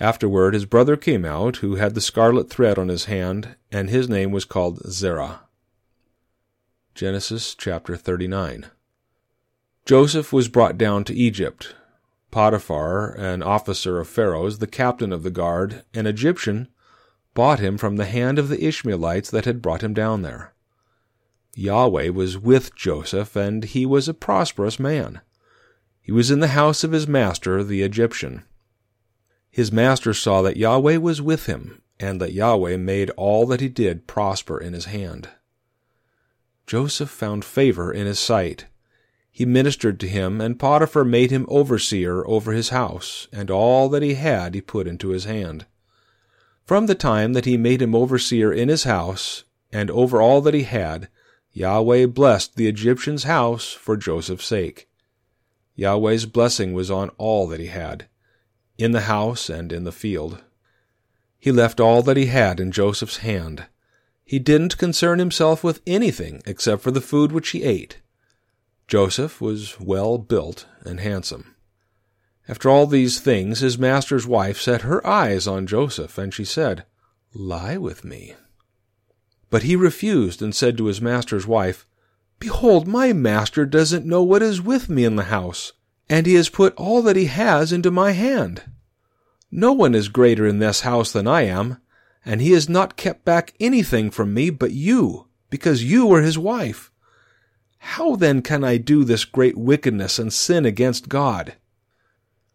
Afterward 0.00 0.54
his 0.54 0.64
brother 0.64 0.96
came 0.96 1.24
out, 1.24 1.56
who 1.58 1.76
had 1.76 1.94
the 1.94 2.00
scarlet 2.00 2.50
thread 2.50 2.78
on 2.78 2.88
his 2.88 3.04
hand, 3.04 3.56
and 3.70 3.88
his 3.88 4.08
name 4.08 4.32
was 4.32 4.44
called 4.44 4.82
Zerah. 4.90 5.42
Genesis 6.94 7.54
chapter 7.54 7.96
39. 7.96 8.66
Joseph 9.84 10.32
was 10.32 10.48
brought 10.48 10.78
down 10.78 11.04
to 11.04 11.14
Egypt. 11.14 11.74
Potiphar, 12.30 13.14
an 13.18 13.42
officer 13.42 13.98
of 13.98 14.08
Pharaoh's, 14.08 14.58
the 14.58 14.66
captain 14.66 15.12
of 15.12 15.22
the 15.22 15.30
guard, 15.30 15.84
an 15.92 16.06
Egyptian, 16.06 16.68
bought 17.34 17.58
him 17.58 17.76
from 17.76 17.96
the 17.96 18.06
hand 18.06 18.38
of 18.38 18.48
the 18.48 18.64
Ishmaelites 18.64 19.30
that 19.30 19.44
had 19.44 19.60
brought 19.60 19.82
him 19.82 19.92
down 19.92 20.22
there. 20.22 20.54
Yahweh 21.54 22.08
was 22.10 22.38
with 22.38 22.74
Joseph, 22.74 23.36
and 23.36 23.64
he 23.64 23.84
was 23.84 24.08
a 24.08 24.14
prosperous 24.14 24.78
man. 24.78 25.20
He 26.00 26.12
was 26.12 26.30
in 26.30 26.40
the 26.40 26.48
house 26.48 26.84
of 26.84 26.92
his 26.92 27.06
master, 27.06 27.62
the 27.62 27.82
Egyptian. 27.82 28.44
His 29.50 29.70
master 29.70 30.14
saw 30.14 30.42
that 30.42 30.56
Yahweh 30.56 30.96
was 30.96 31.20
with 31.20 31.46
him, 31.46 31.82
and 32.00 32.20
that 32.20 32.32
Yahweh 32.32 32.76
made 32.76 33.10
all 33.10 33.46
that 33.46 33.60
he 33.60 33.68
did 33.68 34.06
prosper 34.06 34.58
in 34.58 34.72
his 34.72 34.86
hand. 34.86 35.28
Joseph 36.66 37.10
found 37.10 37.44
favor 37.44 37.92
in 37.92 38.06
his 38.06 38.18
sight, 38.18 38.66
he 39.34 39.46
ministered 39.46 39.98
to 39.98 40.06
him, 40.06 40.42
and 40.42 40.58
Potiphar 40.58 41.04
made 41.04 41.30
him 41.30 41.46
overseer 41.48 42.22
over 42.26 42.52
his 42.52 42.68
house, 42.68 43.28
and 43.32 43.50
all 43.50 43.88
that 43.88 44.02
he 44.02 44.12
had 44.12 44.54
he 44.54 44.60
put 44.60 44.86
into 44.86 45.08
his 45.08 45.24
hand. 45.24 45.64
From 46.66 46.84
the 46.84 46.94
time 46.94 47.32
that 47.32 47.46
he 47.46 47.56
made 47.56 47.80
him 47.80 47.94
overseer 47.94 48.52
in 48.52 48.68
his 48.68 48.84
house, 48.84 49.44
and 49.72 49.90
over 49.90 50.20
all 50.20 50.42
that 50.42 50.52
he 50.52 50.64
had, 50.64 51.08
Yahweh 51.50 52.06
blessed 52.06 52.56
the 52.56 52.68
Egyptian's 52.68 53.24
house 53.24 53.72
for 53.72 53.96
Joseph's 53.96 54.46
sake. 54.46 54.86
Yahweh's 55.76 56.26
blessing 56.26 56.74
was 56.74 56.90
on 56.90 57.08
all 57.16 57.46
that 57.46 57.58
he 57.58 57.68
had, 57.68 58.08
in 58.76 58.92
the 58.92 59.02
house 59.02 59.48
and 59.48 59.72
in 59.72 59.84
the 59.84 59.92
field. 59.92 60.42
He 61.38 61.50
left 61.50 61.80
all 61.80 62.02
that 62.02 62.18
he 62.18 62.26
had 62.26 62.60
in 62.60 62.70
Joseph's 62.70 63.18
hand. 63.18 63.64
He 64.26 64.38
didn't 64.38 64.76
concern 64.76 65.18
himself 65.18 65.64
with 65.64 65.80
anything 65.86 66.42
except 66.44 66.82
for 66.82 66.90
the 66.90 67.00
food 67.00 67.32
which 67.32 67.48
he 67.50 67.62
ate. 67.62 68.01
Joseph 68.92 69.40
was 69.40 69.80
well 69.80 70.18
built 70.18 70.66
and 70.84 71.00
handsome. 71.00 71.54
After 72.46 72.68
all 72.68 72.86
these 72.86 73.20
things, 73.20 73.60
his 73.60 73.78
master's 73.78 74.26
wife 74.26 74.60
set 74.60 74.82
her 74.82 75.06
eyes 75.06 75.46
on 75.46 75.66
Joseph, 75.66 76.18
and 76.18 76.34
she 76.34 76.44
said, 76.44 76.84
Lie 77.32 77.78
with 77.78 78.04
me. 78.04 78.34
But 79.48 79.62
he 79.62 79.76
refused 79.76 80.42
and 80.42 80.54
said 80.54 80.76
to 80.76 80.84
his 80.84 81.00
master's 81.00 81.46
wife, 81.46 81.86
Behold, 82.38 82.86
my 82.86 83.14
master 83.14 83.64
doesn't 83.64 84.04
know 84.04 84.22
what 84.22 84.42
is 84.42 84.60
with 84.60 84.90
me 84.90 85.06
in 85.06 85.16
the 85.16 85.32
house, 85.32 85.72
and 86.10 86.26
he 86.26 86.34
has 86.34 86.50
put 86.50 86.74
all 86.74 87.00
that 87.00 87.16
he 87.16 87.24
has 87.24 87.72
into 87.72 87.90
my 87.90 88.10
hand. 88.10 88.62
No 89.50 89.72
one 89.72 89.94
is 89.94 90.08
greater 90.08 90.46
in 90.46 90.58
this 90.58 90.82
house 90.82 91.12
than 91.12 91.26
I 91.26 91.44
am, 91.44 91.78
and 92.26 92.42
he 92.42 92.52
has 92.52 92.68
not 92.68 92.98
kept 92.98 93.24
back 93.24 93.54
anything 93.58 94.10
from 94.10 94.34
me 94.34 94.50
but 94.50 94.72
you, 94.72 95.28
because 95.48 95.82
you 95.82 96.12
are 96.12 96.20
his 96.20 96.36
wife. 96.36 96.91
How 97.84 98.14
then 98.14 98.42
can 98.42 98.62
I 98.62 98.76
do 98.76 99.02
this 99.02 99.24
great 99.24 99.58
wickedness 99.58 100.18
and 100.18 100.32
sin 100.32 100.64
against 100.64 101.08
God? 101.08 101.56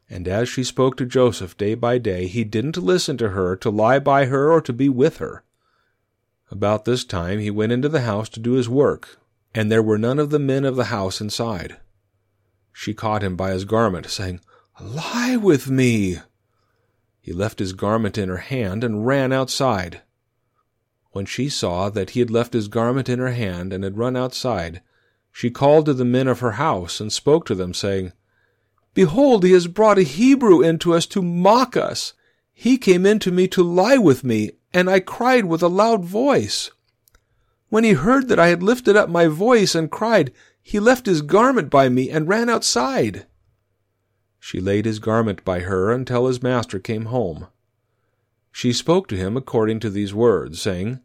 And 0.10 0.25
as 0.25 0.48
she 0.48 0.63
spoke 0.63 0.96
to 0.98 1.05
Joseph 1.05 1.57
day 1.57 1.75
by 1.75 1.98
day, 1.98 2.27
he 2.27 2.46
didn't 2.46 2.77
listen 2.77 3.17
to 3.17 3.29
her 3.29 3.57
to 3.57 3.69
lie 3.69 4.00
by 4.00 4.25
her 4.25 4.50
or 4.50 4.62
to 4.62 4.72
be 4.72 4.88
with 4.88 5.17
her. 5.17 5.43
About 6.50 6.86
this 6.86 7.03
time 7.03 7.39
he 7.39 7.51
went 7.51 7.74
into 7.74 7.89
the 7.89 8.01
house 8.01 8.29
to 8.29 8.39
do 8.39 8.53
his 8.53 8.69
work, 8.69 9.19
and 9.53 9.69
there 9.69 9.84
were 9.84 9.98
none 9.98 10.17
of 10.17 10.29
the 10.29 10.39
men 10.39 10.63
of 10.63 10.77
the 10.77 10.86
house 10.86 11.19
inside. 11.19 11.77
She 12.72 12.93
caught 12.93 13.22
him 13.22 13.36
by 13.36 13.51
his 13.51 13.65
garment, 13.65 14.07
saying, 14.07 14.39
Lie 14.79 15.36
with 15.36 15.69
me. 15.69 16.19
He 17.19 17.34
left 17.34 17.60
his 17.60 17.74
garment 17.74 18.17
in 18.17 18.29
her 18.29 18.38
hand 18.38 18.81
and 18.81 19.05
ran 19.05 19.34
outside. 19.34 20.03
When 21.12 21.25
she 21.25 21.50
saw 21.50 21.89
that 21.89 22.12
he 22.12 22.22
had 22.22 22.31
left 22.31 22.53
his 22.53 22.69
garment 22.69 23.10
in 23.10 23.19
her 23.19 23.34
hand 23.34 23.74
and 23.74 23.84
had 23.84 23.98
run 23.98 24.15
outside, 24.15 24.81
she 25.38 25.51
called 25.51 25.86
to 25.86 25.94
the 25.94 26.03
men 26.03 26.27
of 26.27 26.39
her 26.39 26.53
house 26.53 27.00
and 27.00 27.13
spoke 27.13 27.46
to 27.46 27.53
them, 27.53 27.72
saying, 27.72 28.12
Behold, 28.96 29.44
he 29.44 29.51
has 29.51 29.67
brought 29.67 30.00
a 30.00 30.01
Hebrew 30.01 30.63
into 30.63 30.96
us 30.96 31.06
to 31.06 31.22
mock 31.22 31.77
us. 31.77 32.13
He 32.56 32.79
came 32.79 33.06
in 33.06 33.20
to 33.20 33.32
me 33.32 33.48
to 33.50 33.62
lie 33.62 34.00
with 34.00 34.24
me, 34.24 34.53
and 34.74 34.89
I 34.89 35.00
cried 35.00 35.46
with 35.46 35.62
a 35.62 35.67
loud 35.67 36.03
voice. 36.03 36.72
When 37.70 37.84
he 37.84 37.91
heard 37.91 38.29
that 38.29 38.39
I 38.39 38.48
had 38.48 38.63
lifted 38.63 38.96
up 38.96 39.10
my 39.10 39.27
voice 39.27 39.75
and 39.75 39.91
cried, 39.91 40.34
he 40.60 40.79
left 40.79 41.06
his 41.06 41.22
garment 41.22 41.70
by 41.70 41.88
me 41.88 42.10
and 42.10 42.27
ran 42.27 42.50
outside. 42.50 43.27
She 44.39 44.60
laid 44.60 44.86
his 44.86 44.98
garment 44.98 45.46
by 45.46 45.60
her 45.60 45.91
until 45.91 46.25
his 46.25 46.41
master 46.41 46.79
came 46.79 47.06
home. 47.06 47.46
She 48.51 48.74
spoke 48.74 49.08
to 49.10 49.15
him 49.15 49.38
according 49.38 49.82
to 49.82 49.91
these 49.91 50.15
words, 50.15 50.60
saying, 50.60 51.00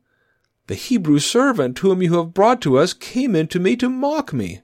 the 0.67 0.75
Hebrew 0.75 1.19
servant 1.19 1.79
whom 1.79 2.03
you 2.03 2.17
have 2.19 2.35
brought 2.35 2.61
to 2.63 2.79
us 2.79 2.93
came 2.93 3.35
in 3.35 3.49
to 3.49 3.59
me 3.59 3.77
to 3.77 3.89
mock 3.89 4.33
me. 4.33 4.63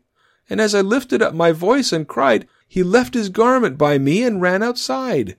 And 0.49 0.61
as 0.61 0.75
I 0.75 0.81
lifted 0.81 1.21
up 1.23 1.35
my 1.35 1.52
voice 1.52 1.93
and 1.93 2.09
cried, 2.09 2.49
he 2.67 2.83
left 2.83 3.14
his 3.14 3.28
garment 3.28 3.76
by 3.76 3.99
me 3.99 4.23
and 4.23 4.40
ran 4.40 4.62
outside. 4.62 5.37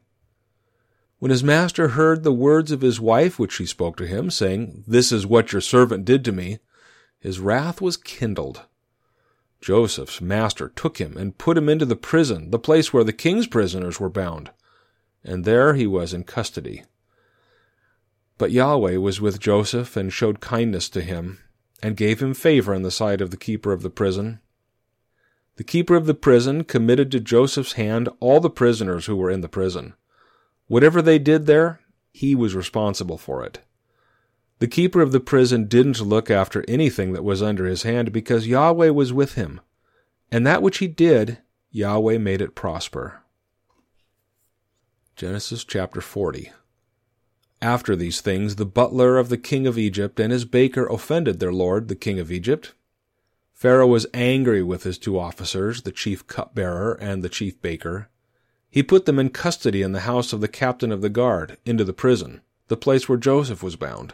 When 1.20 1.32
his 1.32 1.44
master 1.44 1.90
heard 1.90 2.24
the 2.24 2.34
words 2.34 2.72
of 2.72 2.82
his 2.82 3.00
wife 3.00 3.38
which 3.38 3.54
she 3.54 3.66
spoke 3.66 3.98
to 3.98 4.08
him, 4.08 4.30
saying, 4.30 4.84
This 4.88 5.12
is 5.12 5.28
what 5.28 5.52
your 5.52 5.62
servant 5.62 6.06
did 6.06 6.24
to 6.26 6.32
me, 6.32 6.60
his 7.20 7.40
wrath 7.40 7.82
was 7.82 7.98
kindled. 7.98 8.62
Joseph's 9.62 10.22
master 10.22 10.70
took 10.70 11.00
him 11.00 11.18
and 11.18 11.38
put 11.38 11.58
him 11.58 11.68
into 11.68 11.86
the 11.86 11.98
prison, 11.98 12.52
the 12.52 12.60
place 12.60 12.94
where 12.94 13.04
the 13.04 13.12
king's 13.12 13.48
prisoners 13.48 14.00
were 14.00 14.10
bound, 14.10 14.52
and 15.24 15.44
there 15.44 15.74
he 15.74 15.86
was 15.86 16.14
in 16.14 16.24
custody. 16.24 16.84
But 18.40 18.52
Yahweh 18.52 18.96
was 18.96 19.20
with 19.20 19.42
Joseph 19.42 19.98
and 19.98 20.12
showed 20.12 20.40
kindness 20.40 20.90
to 20.92 21.02
him, 21.02 21.40
and 21.84 21.98
gave 21.98 22.22
him 22.22 22.34
favor 22.34 22.74
in 22.74 22.84
the 22.84 22.90
sight 22.90 23.20
of 23.20 23.32
the 23.32 23.38
keeper 23.38 23.74
of 23.74 23.84
the 23.84 23.90
prison. 23.90 24.40
The 25.58 25.66
keeper 25.66 25.96
of 25.96 26.06
the 26.06 26.14
prison 26.14 26.64
committed 26.64 27.12
to 27.12 27.20
Joseph's 27.20 27.74
hand 27.74 28.08
all 28.22 28.40
the 28.40 28.50
prisoners 28.50 29.08
who 29.08 29.18
were 29.18 29.30
in 29.30 29.42
the 29.42 29.50
prison. 29.50 29.94
Whatever 30.68 31.02
they 31.02 31.20
did 31.20 31.48
there, 31.48 31.82
he 32.14 32.34
was 32.34 32.56
responsible 32.56 33.18
for 33.18 33.44
it. 33.44 33.60
The 34.60 34.68
keeper 34.68 35.02
of 35.02 35.12
the 35.12 35.20
prison 35.20 35.66
didn't 35.66 36.00
look 36.00 36.32
after 36.32 36.64
anything 36.66 37.12
that 37.12 37.26
was 37.26 37.44
under 37.44 37.66
his 37.66 37.84
hand 37.84 38.14
because 38.14 38.48
Yahweh 38.48 38.90
was 38.90 39.12
with 39.12 39.34
him, 39.34 39.60
and 40.32 40.48
that 40.48 40.62
which 40.62 40.78
he 40.78 40.88
did, 40.88 41.40
Yahweh 41.72 42.18
made 42.18 42.42
it 42.42 42.56
prosper. 42.56 43.20
Genesis 45.18 45.66
chapter 45.66 46.00
40. 46.00 46.54
After 47.62 47.96
these 47.96 48.22
things, 48.22 48.56
the 48.56 48.66
butler 48.66 49.18
of 49.18 49.30
the 49.30 49.38
king 49.38 49.68
of 49.68 49.78
Egypt 49.78 50.20
and 50.20 50.32
his 50.32 50.46
baker 50.46 50.86
offended 50.86 51.40
their 51.40 51.52
lord, 51.52 51.88
the 51.88 51.96
king 51.96 52.20
of 52.20 52.32
Egypt. 52.32 52.74
Pharaoh 53.54 53.88
was 53.88 54.08
angry 54.14 54.64
with 54.64 54.84
his 54.84 54.98
two 54.98 55.20
officers, 55.20 55.82
the 55.82 55.92
chief 55.92 56.26
cupbearer 56.28 56.94
and 57.02 57.22
the 57.22 57.28
chief 57.28 57.62
baker. 57.62 58.08
He 58.70 58.82
put 58.84 59.06
them 59.06 59.20
in 59.20 59.32
custody 59.32 59.82
in 59.82 59.92
the 59.92 60.02
house 60.02 60.32
of 60.32 60.40
the 60.40 60.48
captain 60.48 60.92
of 60.92 61.02
the 61.02 61.10
guard, 61.10 61.58
into 61.66 61.84
the 61.84 61.92
prison, 61.92 62.40
the 62.70 62.78
place 62.78 63.10
where 63.10 63.18
Joseph 63.18 63.62
was 63.62 63.76
bound. 63.76 64.14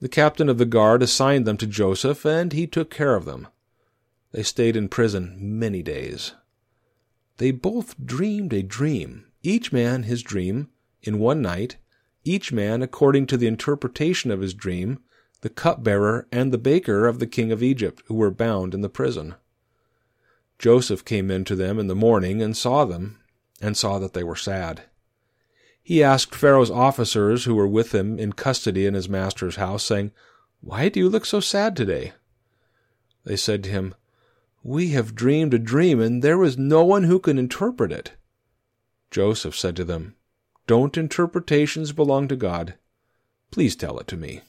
The 0.00 0.08
captain 0.08 0.48
of 0.48 0.56
the 0.56 0.64
guard 0.64 1.02
assigned 1.02 1.46
them 1.46 1.58
to 1.58 1.66
Joseph, 1.66 2.24
and 2.24 2.52
he 2.52 2.66
took 2.66 2.90
care 2.90 3.14
of 3.14 3.26
them. 3.26 3.48
They 4.32 4.42
stayed 4.42 4.76
in 4.76 4.88
prison 4.88 5.36
many 5.38 5.82
days. 5.82 6.32
They 7.36 7.50
both 7.50 7.94
dreamed 8.02 8.52
a 8.54 8.62
dream, 8.62 9.26
each 9.42 9.72
man 9.72 10.04
his 10.04 10.22
dream, 10.22 10.70
in 11.02 11.18
one 11.18 11.42
night, 11.42 11.76
each 12.24 12.52
man 12.52 12.82
according 12.82 13.26
to 13.26 13.36
the 13.36 13.46
interpretation 13.46 14.30
of 14.30 14.40
his 14.40 14.54
dream, 14.54 14.98
the 15.42 15.50
cupbearer 15.50 16.26
and 16.32 16.52
the 16.52 16.58
baker 16.58 17.06
of 17.06 17.18
the 17.18 17.26
king 17.26 17.52
of 17.52 17.62
Egypt, 17.62 18.02
who 18.06 18.14
were 18.14 18.30
bound 18.30 18.74
in 18.74 18.80
the 18.80 18.88
prison. 18.88 19.34
Joseph 20.58 21.04
came 21.04 21.30
in 21.30 21.44
to 21.44 21.54
them 21.54 21.78
in 21.78 21.86
the 21.86 21.94
morning 21.94 22.40
and 22.40 22.56
saw 22.56 22.84
them, 22.84 23.20
and 23.60 23.76
saw 23.76 23.98
that 23.98 24.14
they 24.14 24.24
were 24.24 24.36
sad. 24.36 24.84
He 25.82 26.02
asked 26.02 26.34
Pharaoh's 26.34 26.70
officers 26.70 27.44
who 27.44 27.54
were 27.54 27.68
with 27.68 27.94
him 27.94 28.18
in 28.18 28.32
custody 28.32 28.86
in 28.86 28.94
his 28.94 29.08
master's 29.08 29.56
house, 29.56 29.84
saying, 29.84 30.12
Why 30.62 30.88
do 30.88 30.98
you 30.98 31.10
look 31.10 31.26
so 31.26 31.40
sad 31.40 31.76
today? 31.76 32.12
They 33.24 33.36
said 33.36 33.62
to 33.64 33.70
him, 33.70 33.94
We 34.62 34.88
have 34.88 35.14
dreamed 35.14 35.52
a 35.52 35.58
dream, 35.58 36.00
and 36.00 36.22
there 36.22 36.42
is 36.42 36.56
no 36.56 36.82
one 36.84 37.02
who 37.02 37.18
can 37.18 37.38
interpret 37.38 37.92
it. 37.92 38.12
Joseph 39.10 39.54
said 39.54 39.76
to 39.76 39.84
them, 39.84 40.16
Don't 40.66 40.96
interpretations 40.96 41.92
belong 41.92 42.28
to 42.28 42.36
God? 42.36 42.74
Please 43.50 43.76
tell 43.76 43.98
it 43.98 44.06
to 44.08 44.16
me. 44.16 44.42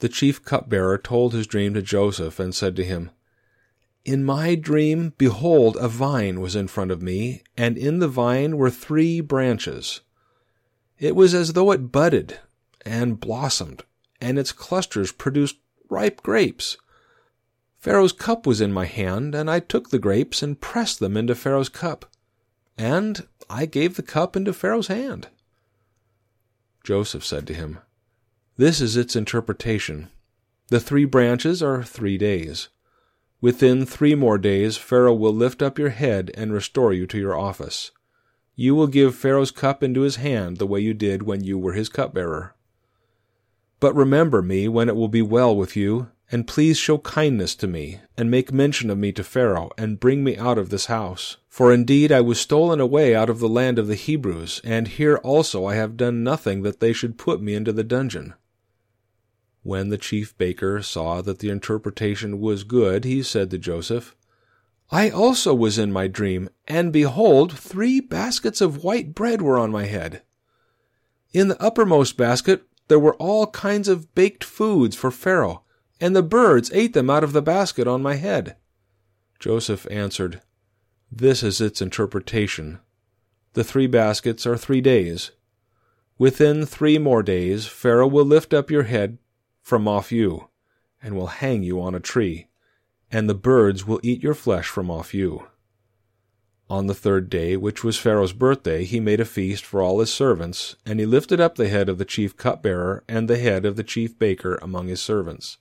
The 0.00 0.08
chief 0.08 0.44
cupbearer 0.44 0.98
told 0.98 1.32
his 1.32 1.46
dream 1.46 1.74
to 1.74 1.82
Joseph 1.82 2.38
and 2.38 2.54
said 2.54 2.76
to 2.76 2.84
him, 2.84 3.10
in 4.04 4.24
my 4.24 4.54
dream, 4.54 5.12
behold, 5.18 5.76
a 5.78 5.88
vine 5.88 6.40
was 6.40 6.56
in 6.56 6.68
front 6.68 6.90
of 6.90 7.02
me, 7.02 7.42
and 7.56 7.76
in 7.76 7.98
the 7.98 8.08
vine 8.08 8.56
were 8.56 8.70
three 8.70 9.20
branches. 9.20 10.00
It 10.98 11.14
was 11.14 11.34
as 11.34 11.52
though 11.52 11.70
it 11.70 11.92
budded 11.92 12.38
and 12.86 13.20
blossomed, 13.20 13.84
and 14.20 14.38
its 14.38 14.52
clusters 14.52 15.12
produced 15.12 15.56
ripe 15.90 16.22
grapes. 16.22 16.78
Pharaoh's 17.78 18.12
cup 18.12 18.46
was 18.46 18.60
in 18.60 18.72
my 18.72 18.86
hand, 18.86 19.34
and 19.34 19.50
I 19.50 19.60
took 19.60 19.90
the 19.90 19.98
grapes 19.98 20.42
and 20.42 20.60
pressed 20.60 20.98
them 20.98 21.16
into 21.16 21.34
Pharaoh's 21.34 21.68
cup, 21.68 22.06
and 22.78 23.26
I 23.52 23.66
gave 23.66 23.96
the 23.96 24.02
cup 24.04 24.36
into 24.36 24.52
Pharaoh's 24.52 24.86
hand. 24.86 25.26
Joseph 26.84 27.24
said 27.24 27.48
to 27.48 27.54
him, 27.54 27.80
This 28.56 28.80
is 28.80 28.96
its 28.96 29.16
interpretation. 29.16 30.08
The 30.68 30.78
three 30.78 31.04
branches 31.04 31.60
are 31.60 31.82
three 31.82 32.16
days. 32.16 32.68
Within 33.40 33.84
three 33.84 34.14
more 34.14 34.38
days, 34.38 34.76
Pharaoh 34.76 35.14
will 35.14 35.34
lift 35.34 35.62
up 35.62 35.80
your 35.80 35.88
head 35.88 36.30
and 36.34 36.52
restore 36.52 36.92
you 36.92 37.08
to 37.08 37.18
your 37.18 37.36
office. 37.36 37.90
You 38.54 38.76
will 38.76 38.86
give 38.86 39.16
Pharaoh's 39.16 39.50
cup 39.50 39.82
into 39.82 40.02
his 40.02 40.16
hand 40.16 40.58
the 40.58 40.66
way 40.66 40.78
you 40.78 40.94
did 40.94 41.24
when 41.24 41.42
you 41.42 41.58
were 41.58 41.72
his 41.72 41.88
cupbearer. 41.88 42.54
But 43.80 43.96
remember 43.96 44.42
me 44.42 44.68
when 44.68 44.88
it 44.88 44.94
will 44.94 45.08
be 45.08 45.22
well 45.22 45.56
with 45.56 45.74
you, 45.74 46.10
and 46.30 46.46
please 46.46 46.78
show 46.78 46.98
kindness 46.98 47.56
to 47.56 47.66
me, 47.66 48.00
and 48.16 48.30
make 48.30 48.52
mention 48.52 48.90
of 48.90 48.98
me 48.98 49.10
to 49.10 49.24
Pharaoh, 49.24 49.70
and 49.76 49.98
bring 49.98 50.22
me 50.22 50.36
out 50.36 50.56
of 50.56 50.68
this 50.68 50.86
house. 50.86 51.38
For 51.50 51.72
indeed 51.72 52.12
I 52.12 52.20
was 52.20 52.40
stolen 52.40 52.78
away 52.78 53.12
out 53.12 53.28
of 53.28 53.40
the 53.40 53.48
land 53.48 53.78
of 53.80 53.88
the 53.88 53.96
Hebrews, 53.96 54.60
and 54.62 54.86
here 54.86 55.16
also 55.16 55.66
I 55.66 55.74
have 55.74 55.96
done 55.96 56.22
nothing 56.22 56.62
that 56.62 56.78
they 56.78 56.92
should 56.92 57.18
put 57.18 57.42
me 57.42 57.54
into 57.54 57.72
the 57.72 57.82
dungeon. 57.82 58.34
When 59.64 59.88
the 59.88 59.98
chief 59.98 60.38
baker 60.38 60.80
saw 60.80 61.20
that 61.22 61.40
the 61.40 61.50
interpretation 61.50 62.38
was 62.38 62.62
good, 62.62 63.04
he 63.04 63.20
said 63.24 63.50
to 63.50 63.58
Joseph, 63.58 64.14
I 64.92 65.10
also 65.10 65.52
was 65.52 65.76
in 65.76 65.92
my 65.92 66.06
dream, 66.06 66.48
and 66.68 66.92
behold, 66.92 67.58
three 67.58 67.98
baskets 67.98 68.60
of 68.60 68.84
white 68.84 69.12
bread 69.12 69.42
were 69.42 69.58
on 69.58 69.72
my 69.72 69.86
head. 69.86 70.22
In 71.32 71.48
the 71.48 71.60
uppermost 71.60 72.16
basket 72.16 72.62
there 72.86 73.00
were 73.00 73.16
all 73.16 73.48
kinds 73.48 73.88
of 73.88 74.14
baked 74.14 74.44
foods 74.44 74.94
for 74.94 75.10
Pharaoh, 75.10 75.64
and 76.00 76.14
the 76.14 76.22
birds 76.22 76.70
ate 76.72 76.92
them 76.92 77.10
out 77.10 77.24
of 77.24 77.32
the 77.32 77.42
basket 77.42 77.88
on 77.88 78.02
my 78.02 78.14
head. 78.14 78.56
Joseph 79.40 79.86
answered, 79.90 80.42
This 81.12 81.42
is 81.42 81.60
its 81.60 81.82
interpretation. 81.82 82.78
The 83.54 83.64
three 83.64 83.88
baskets 83.88 84.46
are 84.46 84.56
three 84.56 84.80
days. 84.80 85.32
Within 86.18 86.64
three 86.66 86.98
more 86.98 87.22
days 87.22 87.66
Pharaoh 87.66 88.06
will 88.06 88.24
lift 88.24 88.54
up 88.54 88.70
your 88.70 88.84
head 88.84 89.18
from 89.60 89.88
off 89.88 90.12
you, 90.12 90.48
and 91.02 91.16
will 91.16 91.26
hang 91.26 91.62
you 91.62 91.80
on 91.80 91.94
a 91.94 92.00
tree, 92.00 92.48
and 93.10 93.28
the 93.28 93.34
birds 93.34 93.86
will 93.86 94.00
eat 94.02 94.22
your 94.22 94.34
flesh 94.34 94.68
from 94.68 94.90
off 94.90 95.12
you. 95.12 95.46
On 96.68 96.86
the 96.86 96.94
third 96.94 97.28
day, 97.28 97.56
which 97.56 97.82
was 97.82 97.98
Pharaoh's 97.98 98.32
birthday, 98.32 98.84
he 98.84 99.00
made 99.00 99.18
a 99.18 99.24
feast 99.24 99.64
for 99.64 99.82
all 99.82 99.98
his 99.98 100.12
servants, 100.12 100.76
and 100.86 101.00
he 101.00 101.06
lifted 101.06 101.40
up 101.40 101.56
the 101.56 101.68
head 101.68 101.88
of 101.88 101.98
the 101.98 102.04
chief 102.04 102.36
cupbearer 102.36 103.02
and 103.08 103.28
the 103.28 103.38
head 103.38 103.64
of 103.66 103.74
the 103.74 103.82
chief 103.82 104.16
baker 104.16 104.60
among 104.62 104.86
his 104.86 105.02
servants. 105.02 105.58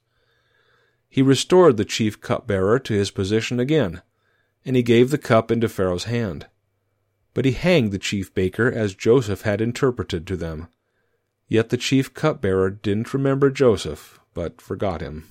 He 1.10 1.24
restored 1.24 1.78
the 1.78 1.86
chief 1.86 2.22
cupbearer 2.22 2.78
to 2.78 2.94
his 2.94 3.10
position 3.10 3.60
again, 3.60 4.04
and 4.70 4.76
he 4.76 4.84
gave 4.84 5.10
the 5.10 5.18
cup 5.18 5.50
into 5.50 5.68
Pharaoh's 5.68 6.04
hand. 6.04 6.46
But 7.34 7.44
he 7.44 7.54
hanged 7.54 7.92
the 7.92 7.98
chief 7.98 8.32
baker 8.36 8.72
as 8.72 8.94
Joseph 8.94 9.42
had 9.42 9.62
interpreted 9.62 10.28
to 10.28 10.38
them. 10.38 10.68
Yet 11.48 11.70
the 11.70 11.76
chief 11.76 12.14
cupbearer 12.14 12.70
didn't 12.70 13.12
remember 13.12 13.50
Joseph, 13.50 14.20
but 14.36 14.62
forgot 14.62 15.02
him. 15.02 15.28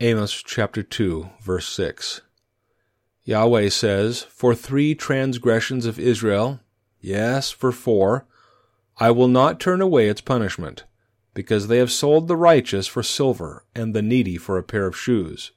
Amos 0.00 0.42
chapter 0.42 0.82
2, 0.82 1.28
verse 1.42 1.68
6. 1.68 2.22
Yahweh 3.24 3.68
says, 3.68 4.22
For 4.22 4.54
three 4.54 4.94
transgressions 4.94 5.84
of 5.84 5.98
Israel, 5.98 6.60
yes, 6.98 7.50
for 7.50 7.72
four, 7.72 8.26
I 8.96 9.10
will 9.10 9.28
not 9.28 9.60
turn 9.60 9.82
away 9.82 10.08
its 10.08 10.22
punishment, 10.22 10.84
because 11.34 11.68
they 11.68 11.76
have 11.76 11.92
sold 11.92 12.26
the 12.26 12.36
righteous 12.36 12.86
for 12.86 13.02
silver, 13.02 13.66
and 13.74 13.94
the 13.94 14.00
needy 14.00 14.38
for 14.38 14.56
a 14.56 14.62
pair 14.62 14.86
of 14.86 14.96
shoes. 14.96 15.52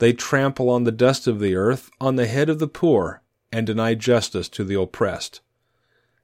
They 0.00 0.14
trample 0.14 0.70
on 0.70 0.84
the 0.84 0.92
dust 0.92 1.26
of 1.26 1.40
the 1.40 1.54
earth, 1.54 1.90
on 2.00 2.16
the 2.16 2.26
head 2.26 2.48
of 2.48 2.58
the 2.58 2.66
poor, 2.66 3.22
and 3.52 3.66
deny 3.66 3.94
justice 3.94 4.48
to 4.48 4.64
the 4.64 4.80
oppressed. 4.80 5.40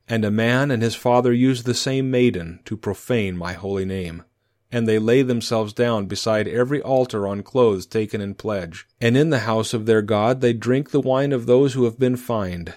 And 0.09 0.25
a 0.25 0.31
man 0.31 0.71
and 0.71 0.83
his 0.83 0.95
father 0.95 1.31
use 1.31 1.63
the 1.63 1.75
same 1.75 2.11
maiden 2.11 2.61
to 2.65 2.77
profane 2.77 3.37
my 3.37 3.53
holy 3.53 3.85
name. 3.85 4.25
And 4.73 4.89
they 4.89 4.99
lay 4.99 5.21
themselves 5.21 5.75
down 5.75 6.07
beside 6.07 6.49
every 6.49 6.81
altar 6.81 7.27
on 7.27 7.43
clothes 7.43 7.85
taken 7.85 8.23
in 8.23 8.35
pledge. 8.35 8.87
And 8.99 9.15
in 9.15 9.29
the 9.29 9.41
house 9.41 9.75
of 9.75 9.85
their 9.85 10.03
God 10.03 10.41
they 10.41 10.55
drink 10.55 10.91
the 10.91 11.01
wine 11.01 11.33
of 11.33 11.45
those 11.45 11.75
who 11.75 11.85
have 11.85 11.99
been 11.99 12.17
fined. 12.17 12.73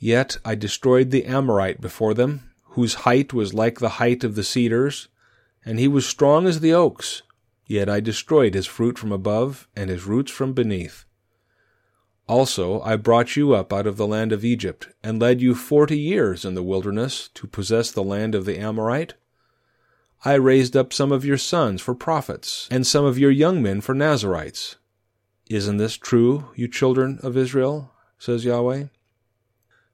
Yet 0.00 0.38
I 0.44 0.56
destroyed 0.56 1.12
the 1.12 1.24
Amorite 1.24 1.80
before 1.80 2.14
them, 2.14 2.50
whose 2.70 2.94
height 3.06 3.32
was 3.32 3.54
like 3.54 3.78
the 3.78 4.00
height 4.00 4.24
of 4.24 4.34
the 4.34 4.42
cedars, 4.42 5.06
and 5.64 5.78
he 5.78 5.86
was 5.86 6.04
strong 6.04 6.48
as 6.48 6.58
the 6.58 6.74
oaks. 6.74 7.22
Yet 7.66 7.88
I 7.88 8.00
destroyed 8.00 8.54
his 8.54 8.66
fruit 8.66 8.98
from 8.98 9.12
above, 9.12 9.68
and 9.74 9.88
his 9.90 10.04
roots 10.04 10.30
from 10.30 10.52
beneath. 10.52 11.04
Also 12.26 12.80
I 12.80 12.96
brought 12.96 13.36
you 13.36 13.54
up 13.54 13.72
out 13.72 13.86
of 13.86 13.96
the 13.96 14.06
land 14.06 14.32
of 14.32 14.44
Egypt, 14.44 14.88
and 15.02 15.20
led 15.20 15.40
you 15.40 15.54
forty 15.54 15.98
years 15.98 16.44
in 16.44 16.54
the 16.54 16.62
wilderness 16.62 17.28
to 17.34 17.46
possess 17.46 17.90
the 17.90 18.02
land 18.02 18.34
of 18.34 18.44
the 18.44 18.58
Amorite. 18.58 19.14
I 20.24 20.34
raised 20.34 20.74
up 20.74 20.92
some 20.92 21.12
of 21.12 21.24
your 21.24 21.36
sons 21.36 21.82
for 21.82 21.94
prophets, 21.94 22.66
and 22.70 22.86
some 22.86 23.04
of 23.04 23.18
your 23.18 23.30
young 23.30 23.62
men 23.62 23.82
for 23.82 23.94
Nazarites. 23.94 24.76
Isn't 25.50 25.76
this 25.76 25.96
true, 25.96 26.48
you 26.54 26.66
children 26.66 27.18
of 27.22 27.36
Israel? 27.36 27.92
says 28.18 28.46
Yahweh. 28.46 28.84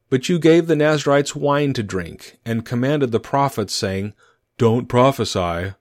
But 0.09 0.29
you 0.29 0.39
gave 0.39 0.69
the 0.69 0.77
Nazarites 0.77 1.35
wine 1.35 1.73
to 1.73 1.83
drink, 1.83 2.39
and 2.45 2.65
commanded 2.65 3.11
the 3.11 3.19
prophets, 3.19 3.75
saying, 3.75 4.15
Don't 4.57 4.89
prophesy. 4.89 5.75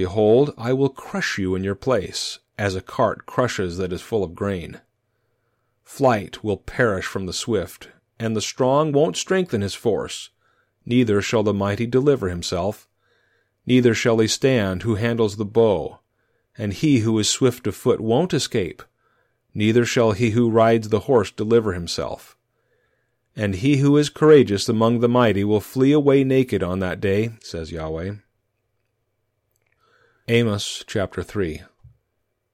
Behold, 0.00 0.54
I 0.56 0.72
will 0.72 0.88
crush 0.88 1.36
you 1.36 1.54
in 1.54 1.62
your 1.62 1.74
place, 1.74 2.38
as 2.56 2.74
a 2.74 2.80
cart 2.80 3.26
crushes 3.26 3.76
that 3.76 3.92
is 3.92 4.00
full 4.00 4.24
of 4.24 4.34
grain. 4.34 4.80
Flight 5.82 6.42
will 6.42 6.56
perish 6.56 7.04
from 7.04 7.26
the 7.26 7.34
swift, 7.34 7.90
and 8.18 8.34
the 8.34 8.40
strong 8.40 8.92
won't 8.92 9.18
strengthen 9.18 9.60
his 9.60 9.74
force. 9.74 10.30
Neither 10.86 11.20
shall 11.20 11.42
the 11.42 11.52
mighty 11.52 11.86
deliver 11.86 12.30
himself. 12.30 12.88
Neither 13.66 13.94
shall 13.94 14.20
he 14.20 14.26
stand 14.26 14.84
who 14.84 14.94
handles 14.94 15.36
the 15.36 15.44
bow. 15.44 15.98
And 16.56 16.72
he 16.72 17.00
who 17.00 17.18
is 17.18 17.28
swift 17.28 17.66
of 17.66 17.76
foot 17.76 18.00
won't 18.00 18.32
escape. 18.32 18.82
Neither 19.52 19.84
shall 19.84 20.12
he 20.12 20.30
who 20.30 20.48
rides 20.48 20.88
the 20.88 21.00
horse 21.00 21.30
deliver 21.30 21.74
himself. 21.74 22.38
And 23.36 23.56
he 23.56 23.76
who 23.76 23.98
is 23.98 24.08
courageous 24.08 24.66
among 24.66 25.00
the 25.00 25.10
mighty 25.10 25.44
will 25.44 25.60
flee 25.60 25.92
away 25.92 26.24
naked 26.24 26.62
on 26.62 26.78
that 26.78 27.02
day, 27.02 27.32
says 27.42 27.70
Yahweh. 27.70 28.14
Amos 30.32 30.84
chapter 30.86 31.24
3 31.24 31.62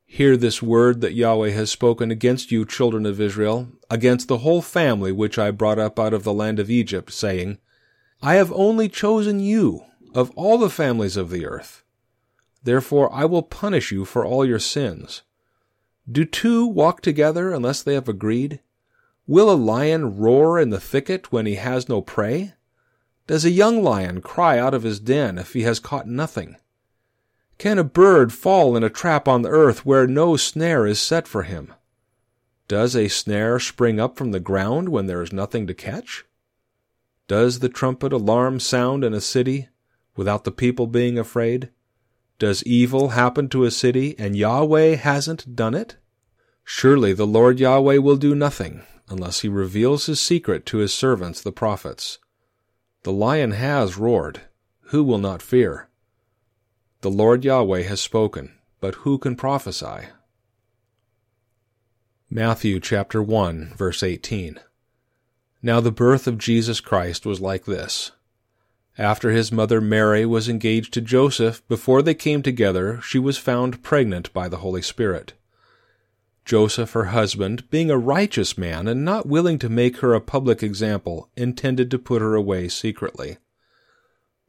Hear 0.06 0.38
this 0.38 0.62
word 0.62 1.02
that 1.02 1.12
Yahweh 1.12 1.50
has 1.50 1.70
spoken 1.70 2.10
against 2.10 2.50
you, 2.50 2.64
children 2.64 3.04
of 3.04 3.20
Israel, 3.20 3.68
against 3.90 4.28
the 4.28 4.38
whole 4.38 4.62
family 4.62 5.12
which 5.12 5.38
I 5.38 5.50
brought 5.50 5.78
up 5.78 5.98
out 5.98 6.14
of 6.14 6.24
the 6.24 6.32
land 6.32 6.58
of 6.58 6.70
Egypt, 6.70 7.12
saying, 7.12 7.58
I 8.22 8.36
have 8.36 8.50
only 8.52 8.88
chosen 8.88 9.40
you 9.40 9.84
of 10.14 10.30
all 10.30 10.56
the 10.56 10.70
families 10.70 11.18
of 11.18 11.28
the 11.28 11.44
earth. 11.44 11.84
Therefore 12.62 13.12
I 13.12 13.26
will 13.26 13.42
punish 13.42 13.92
you 13.92 14.06
for 14.06 14.24
all 14.24 14.46
your 14.46 14.58
sins. 14.58 15.20
Do 16.10 16.24
two 16.24 16.64
walk 16.66 17.02
together 17.02 17.52
unless 17.52 17.82
they 17.82 17.92
have 17.92 18.08
agreed? 18.08 18.60
Will 19.26 19.50
a 19.50 19.52
lion 19.52 20.16
roar 20.16 20.58
in 20.58 20.70
the 20.70 20.80
thicket 20.80 21.30
when 21.30 21.44
he 21.44 21.56
has 21.56 21.90
no 21.90 22.00
prey? 22.00 22.54
Does 23.26 23.44
a 23.44 23.50
young 23.50 23.82
lion 23.82 24.22
cry 24.22 24.58
out 24.58 24.72
of 24.72 24.82
his 24.82 24.98
den 24.98 25.36
if 25.36 25.52
he 25.52 25.64
has 25.64 25.78
caught 25.78 26.08
nothing? 26.08 26.56
Can 27.59 27.79
a 27.79 27.85
bird 27.85 28.33
fall 28.33 28.77
in 28.77 28.85
a 28.85 28.90
trap 28.90 29.27
on 29.27 29.42
the 29.42 29.49
earth 29.49 29.87
where 29.87 30.07
no 30.07 30.37
snare 30.37 30.87
is 30.87 31.01
set 31.01 31.27
for 31.27 31.45
him? 31.45 31.73
Does 32.69 32.95
a 32.95 33.09
snare 33.09 33.59
spring 33.59 33.99
up 33.99 34.16
from 34.16 34.33
the 34.33 34.40
ground 34.40 34.88
when 34.88 35.07
there 35.07 35.23
is 35.23 35.33
nothing 35.33 35.66
to 35.66 35.75
catch? 35.75 36.25
Does 37.29 37.61
the 37.61 37.69
trumpet 37.69 38.12
alarm 38.12 38.61
sound 38.61 39.05
in 39.05 39.14
a 39.14 39.21
city 39.21 39.69
without 40.16 40.45
the 40.45 40.53
people 40.53 40.87
being 40.87 41.19
afraid? 41.19 41.71
Does 42.38 42.62
evil 42.64 43.11
happen 43.11 43.49
to 43.49 43.64
a 43.64 43.71
city 43.71 44.14
and 44.19 44.37
Yahweh 44.37 44.97
hasn't 44.97 45.57
done 45.57 45.75
it? 45.75 45.97
Surely 46.64 47.12
the 47.12 47.27
Lord 47.27 47.59
Yahweh 47.59 47.99
will 47.99 48.16
do 48.16 48.35
nothing 48.35 48.83
unless 49.09 49.40
he 49.40 49.49
reveals 49.49 50.07
his 50.07 50.21
secret 50.21 50.66
to 50.66 50.79
his 50.79 50.92
servants 50.92 51.40
the 51.40 51.53
prophets. 51.53 52.19
The 53.05 53.12
lion 53.12 53.53
has 53.53 53.97
roared. 53.97 54.42
Who 54.90 55.03
will 55.05 55.19
not 55.19 55.40
fear? 55.40 55.88
The 57.07 57.12
Lord 57.12 57.45
Yahweh 57.45 57.83
has 57.83 58.01
spoken, 58.01 58.51
but 58.81 58.97
who 58.97 59.16
can 59.16 59.37
prophesy? 59.37 60.09
Matthew 62.29 62.81
chapter 62.81 63.23
1 63.23 63.75
verse 63.77 64.03
18. 64.03 64.59
Now 65.62 65.79
the 65.79 65.92
birth 65.92 66.27
of 66.27 66.37
Jesus 66.37 66.81
Christ 66.81 67.25
was 67.25 67.40
like 67.40 67.64
this. 67.64 68.11
After 68.99 69.31
his 69.31 69.53
mother 69.53 69.81
Mary 69.81 70.27
was 70.27 70.49
engaged 70.49 70.92
to 70.95 71.01
Joseph, 71.01 71.62
before 71.69 72.03
they 72.03 72.12
came 72.12 72.42
together, 72.42 73.01
she 73.01 73.21
was 73.21 73.38
found 73.38 73.85
pregnant 73.85 74.33
by 74.33 74.49
the 74.49 74.59
Holy 74.59 74.83
Spirit. 74.83 75.35
Joseph, 76.45 76.90
her 76.90 77.14
husband, 77.14 77.71
being 77.71 77.88
a 77.88 77.97
righteous 77.97 78.59
man 78.59 78.88
and 78.88 79.05
not 79.05 79.29
willing 79.29 79.61
to 79.61 79.69
make 79.69 79.99
her 79.99 80.12
a 80.12 80.21
public 80.21 80.61
example, 80.61 81.31
intended 81.37 81.88
to 81.92 82.01
put 82.01 82.21
her 82.21 82.35
away 82.35 82.66
secretly. 82.66 83.37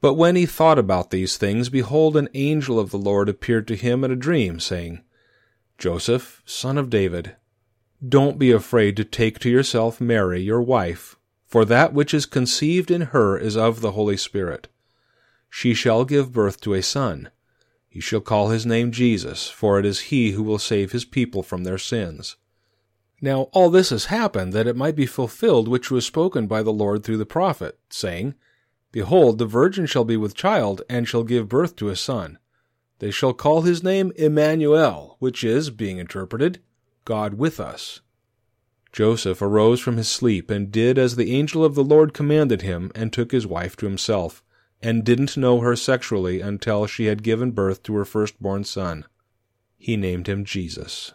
But 0.00 0.14
when 0.14 0.36
he 0.36 0.46
thought 0.46 0.78
about 0.78 1.10
these 1.10 1.36
things, 1.36 1.68
behold, 1.68 2.16
an 2.16 2.28
angel 2.34 2.78
of 2.78 2.90
the 2.90 2.98
Lord 2.98 3.28
appeared 3.28 3.66
to 3.68 3.76
him 3.76 4.04
in 4.04 4.10
a 4.10 4.16
dream, 4.16 4.60
saying, 4.60 5.02
Joseph, 5.76 6.42
son 6.44 6.78
of 6.78 6.90
David, 6.90 7.36
don't 8.06 8.38
be 8.38 8.52
afraid 8.52 8.96
to 8.96 9.04
take 9.04 9.40
to 9.40 9.50
yourself 9.50 10.00
Mary, 10.00 10.40
your 10.40 10.62
wife, 10.62 11.16
for 11.46 11.64
that 11.64 11.92
which 11.92 12.14
is 12.14 12.26
conceived 12.26 12.90
in 12.90 13.00
her 13.00 13.36
is 13.36 13.56
of 13.56 13.80
the 13.80 13.92
Holy 13.92 14.16
Spirit. 14.16 14.68
She 15.50 15.74
shall 15.74 16.04
give 16.04 16.32
birth 16.32 16.60
to 16.60 16.74
a 16.74 16.82
son. 16.82 17.30
He 17.88 18.00
shall 18.00 18.20
call 18.20 18.50
his 18.50 18.66
name 18.66 18.92
Jesus, 18.92 19.48
for 19.48 19.78
it 19.78 19.86
is 19.86 20.00
he 20.00 20.32
who 20.32 20.44
will 20.44 20.58
save 20.58 20.92
his 20.92 21.04
people 21.04 21.42
from 21.42 21.64
their 21.64 21.78
sins. 21.78 22.36
Now 23.20 23.48
all 23.52 23.70
this 23.70 23.90
has 23.90 24.04
happened 24.04 24.52
that 24.52 24.68
it 24.68 24.76
might 24.76 24.94
be 24.94 25.06
fulfilled 25.06 25.66
which 25.66 25.90
was 25.90 26.06
spoken 26.06 26.46
by 26.46 26.62
the 26.62 26.72
Lord 26.72 27.02
through 27.02 27.16
the 27.16 27.26
prophet, 27.26 27.78
saying, 27.90 28.34
Behold, 28.90 29.38
the 29.38 29.46
virgin 29.46 29.86
shall 29.86 30.04
be 30.04 30.16
with 30.16 30.34
child, 30.34 30.82
and 30.88 31.06
shall 31.06 31.24
give 31.24 31.48
birth 31.48 31.76
to 31.76 31.88
a 31.88 31.96
son. 31.96 32.38
They 32.98 33.10
shall 33.10 33.32
call 33.32 33.62
his 33.62 33.82
name 33.82 34.12
Emmanuel, 34.16 35.16
which 35.18 35.44
is, 35.44 35.70
being 35.70 35.98
interpreted, 35.98 36.60
God 37.04 37.34
with 37.34 37.60
us. 37.60 38.00
Joseph 38.92 39.42
arose 39.42 39.80
from 39.80 39.98
his 39.98 40.08
sleep 40.08 40.50
and 40.50 40.72
did 40.72 40.98
as 40.98 41.16
the 41.16 41.32
angel 41.32 41.64
of 41.64 41.74
the 41.74 41.84
Lord 41.84 42.14
commanded 42.14 42.62
him, 42.62 42.90
and 42.94 43.12
took 43.12 43.30
his 43.30 43.46
wife 43.46 43.76
to 43.76 43.86
himself, 43.86 44.42
and 44.82 45.04
didn't 45.04 45.36
know 45.36 45.60
her 45.60 45.76
sexually 45.76 46.40
until 46.40 46.86
she 46.86 47.06
had 47.06 47.22
given 47.22 47.50
birth 47.50 47.82
to 47.84 47.94
her 47.94 48.04
firstborn 48.04 48.64
son. 48.64 49.04
He 49.76 49.96
named 49.96 50.26
him 50.26 50.44
Jesus. 50.44 51.12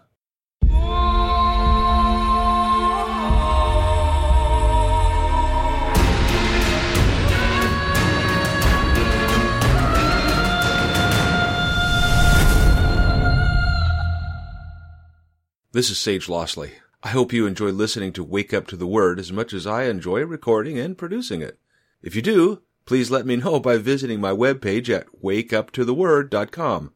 This 15.74 15.90
is 15.90 15.98
Sage 15.98 16.28
Lossley. 16.28 16.74
I 17.02 17.10
hope 17.10 17.34
you 17.34 17.48
enjoy 17.48 17.72
listening 17.72 18.14
to 18.14 18.24
Wake 18.24 18.54
Up 18.54 18.68
to 18.68 18.78
the 18.78 18.86
Word 18.86 19.20
as 19.20 19.32
much 19.32 19.54
as 19.54 19.66
I 19.66 19.86
enjoy 19.86 20.24
recording 20.24 20.78
and 20.78 20.96
producing 20.96 21.42
it. 21.42 21.58
If 22.04 22.16
you 22.16 22.22
do, 22.22 22.62
please 22.86 23.10
let 23.10 23.26
me 23.26 23.38
know 23.38 23.60
by 23.60 23.78
visiting 23.78 24.22
my 24.22 24.30
webpage 24.30 24.88
at 24.90 25.08
wakeuptotheword.com. 25.24 26.94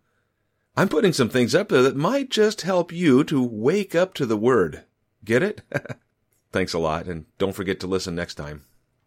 I'm 0.76 0.90
putting 0.90 1.12
some 1.12 1.30
things 1.30 1.56
up 1.56 1.70
there 1.70 1.82
that 1.82 1.96
might 1.96 2.30
just 2.30 2.62
help 2.62 2.92
you 2.92 3.24
to 3.24 3.42
wake 3.42 3.96
up 3.96 4.14
to 4.14 4.28
the 4.28 4.38
Word. 4.38 4.84
Get 5.26 5.42
it? 5.42 5.62
Thanks 6.52 6.74
a 6.74 6.80
lot, 6.80 7.08
and 7.08 7.26
don't 7.40 7.56
forget 7.56 7.80
to 7.80 7.88
listen 7.88 8.14
next 8.14 8.36
time. 8.36 8.66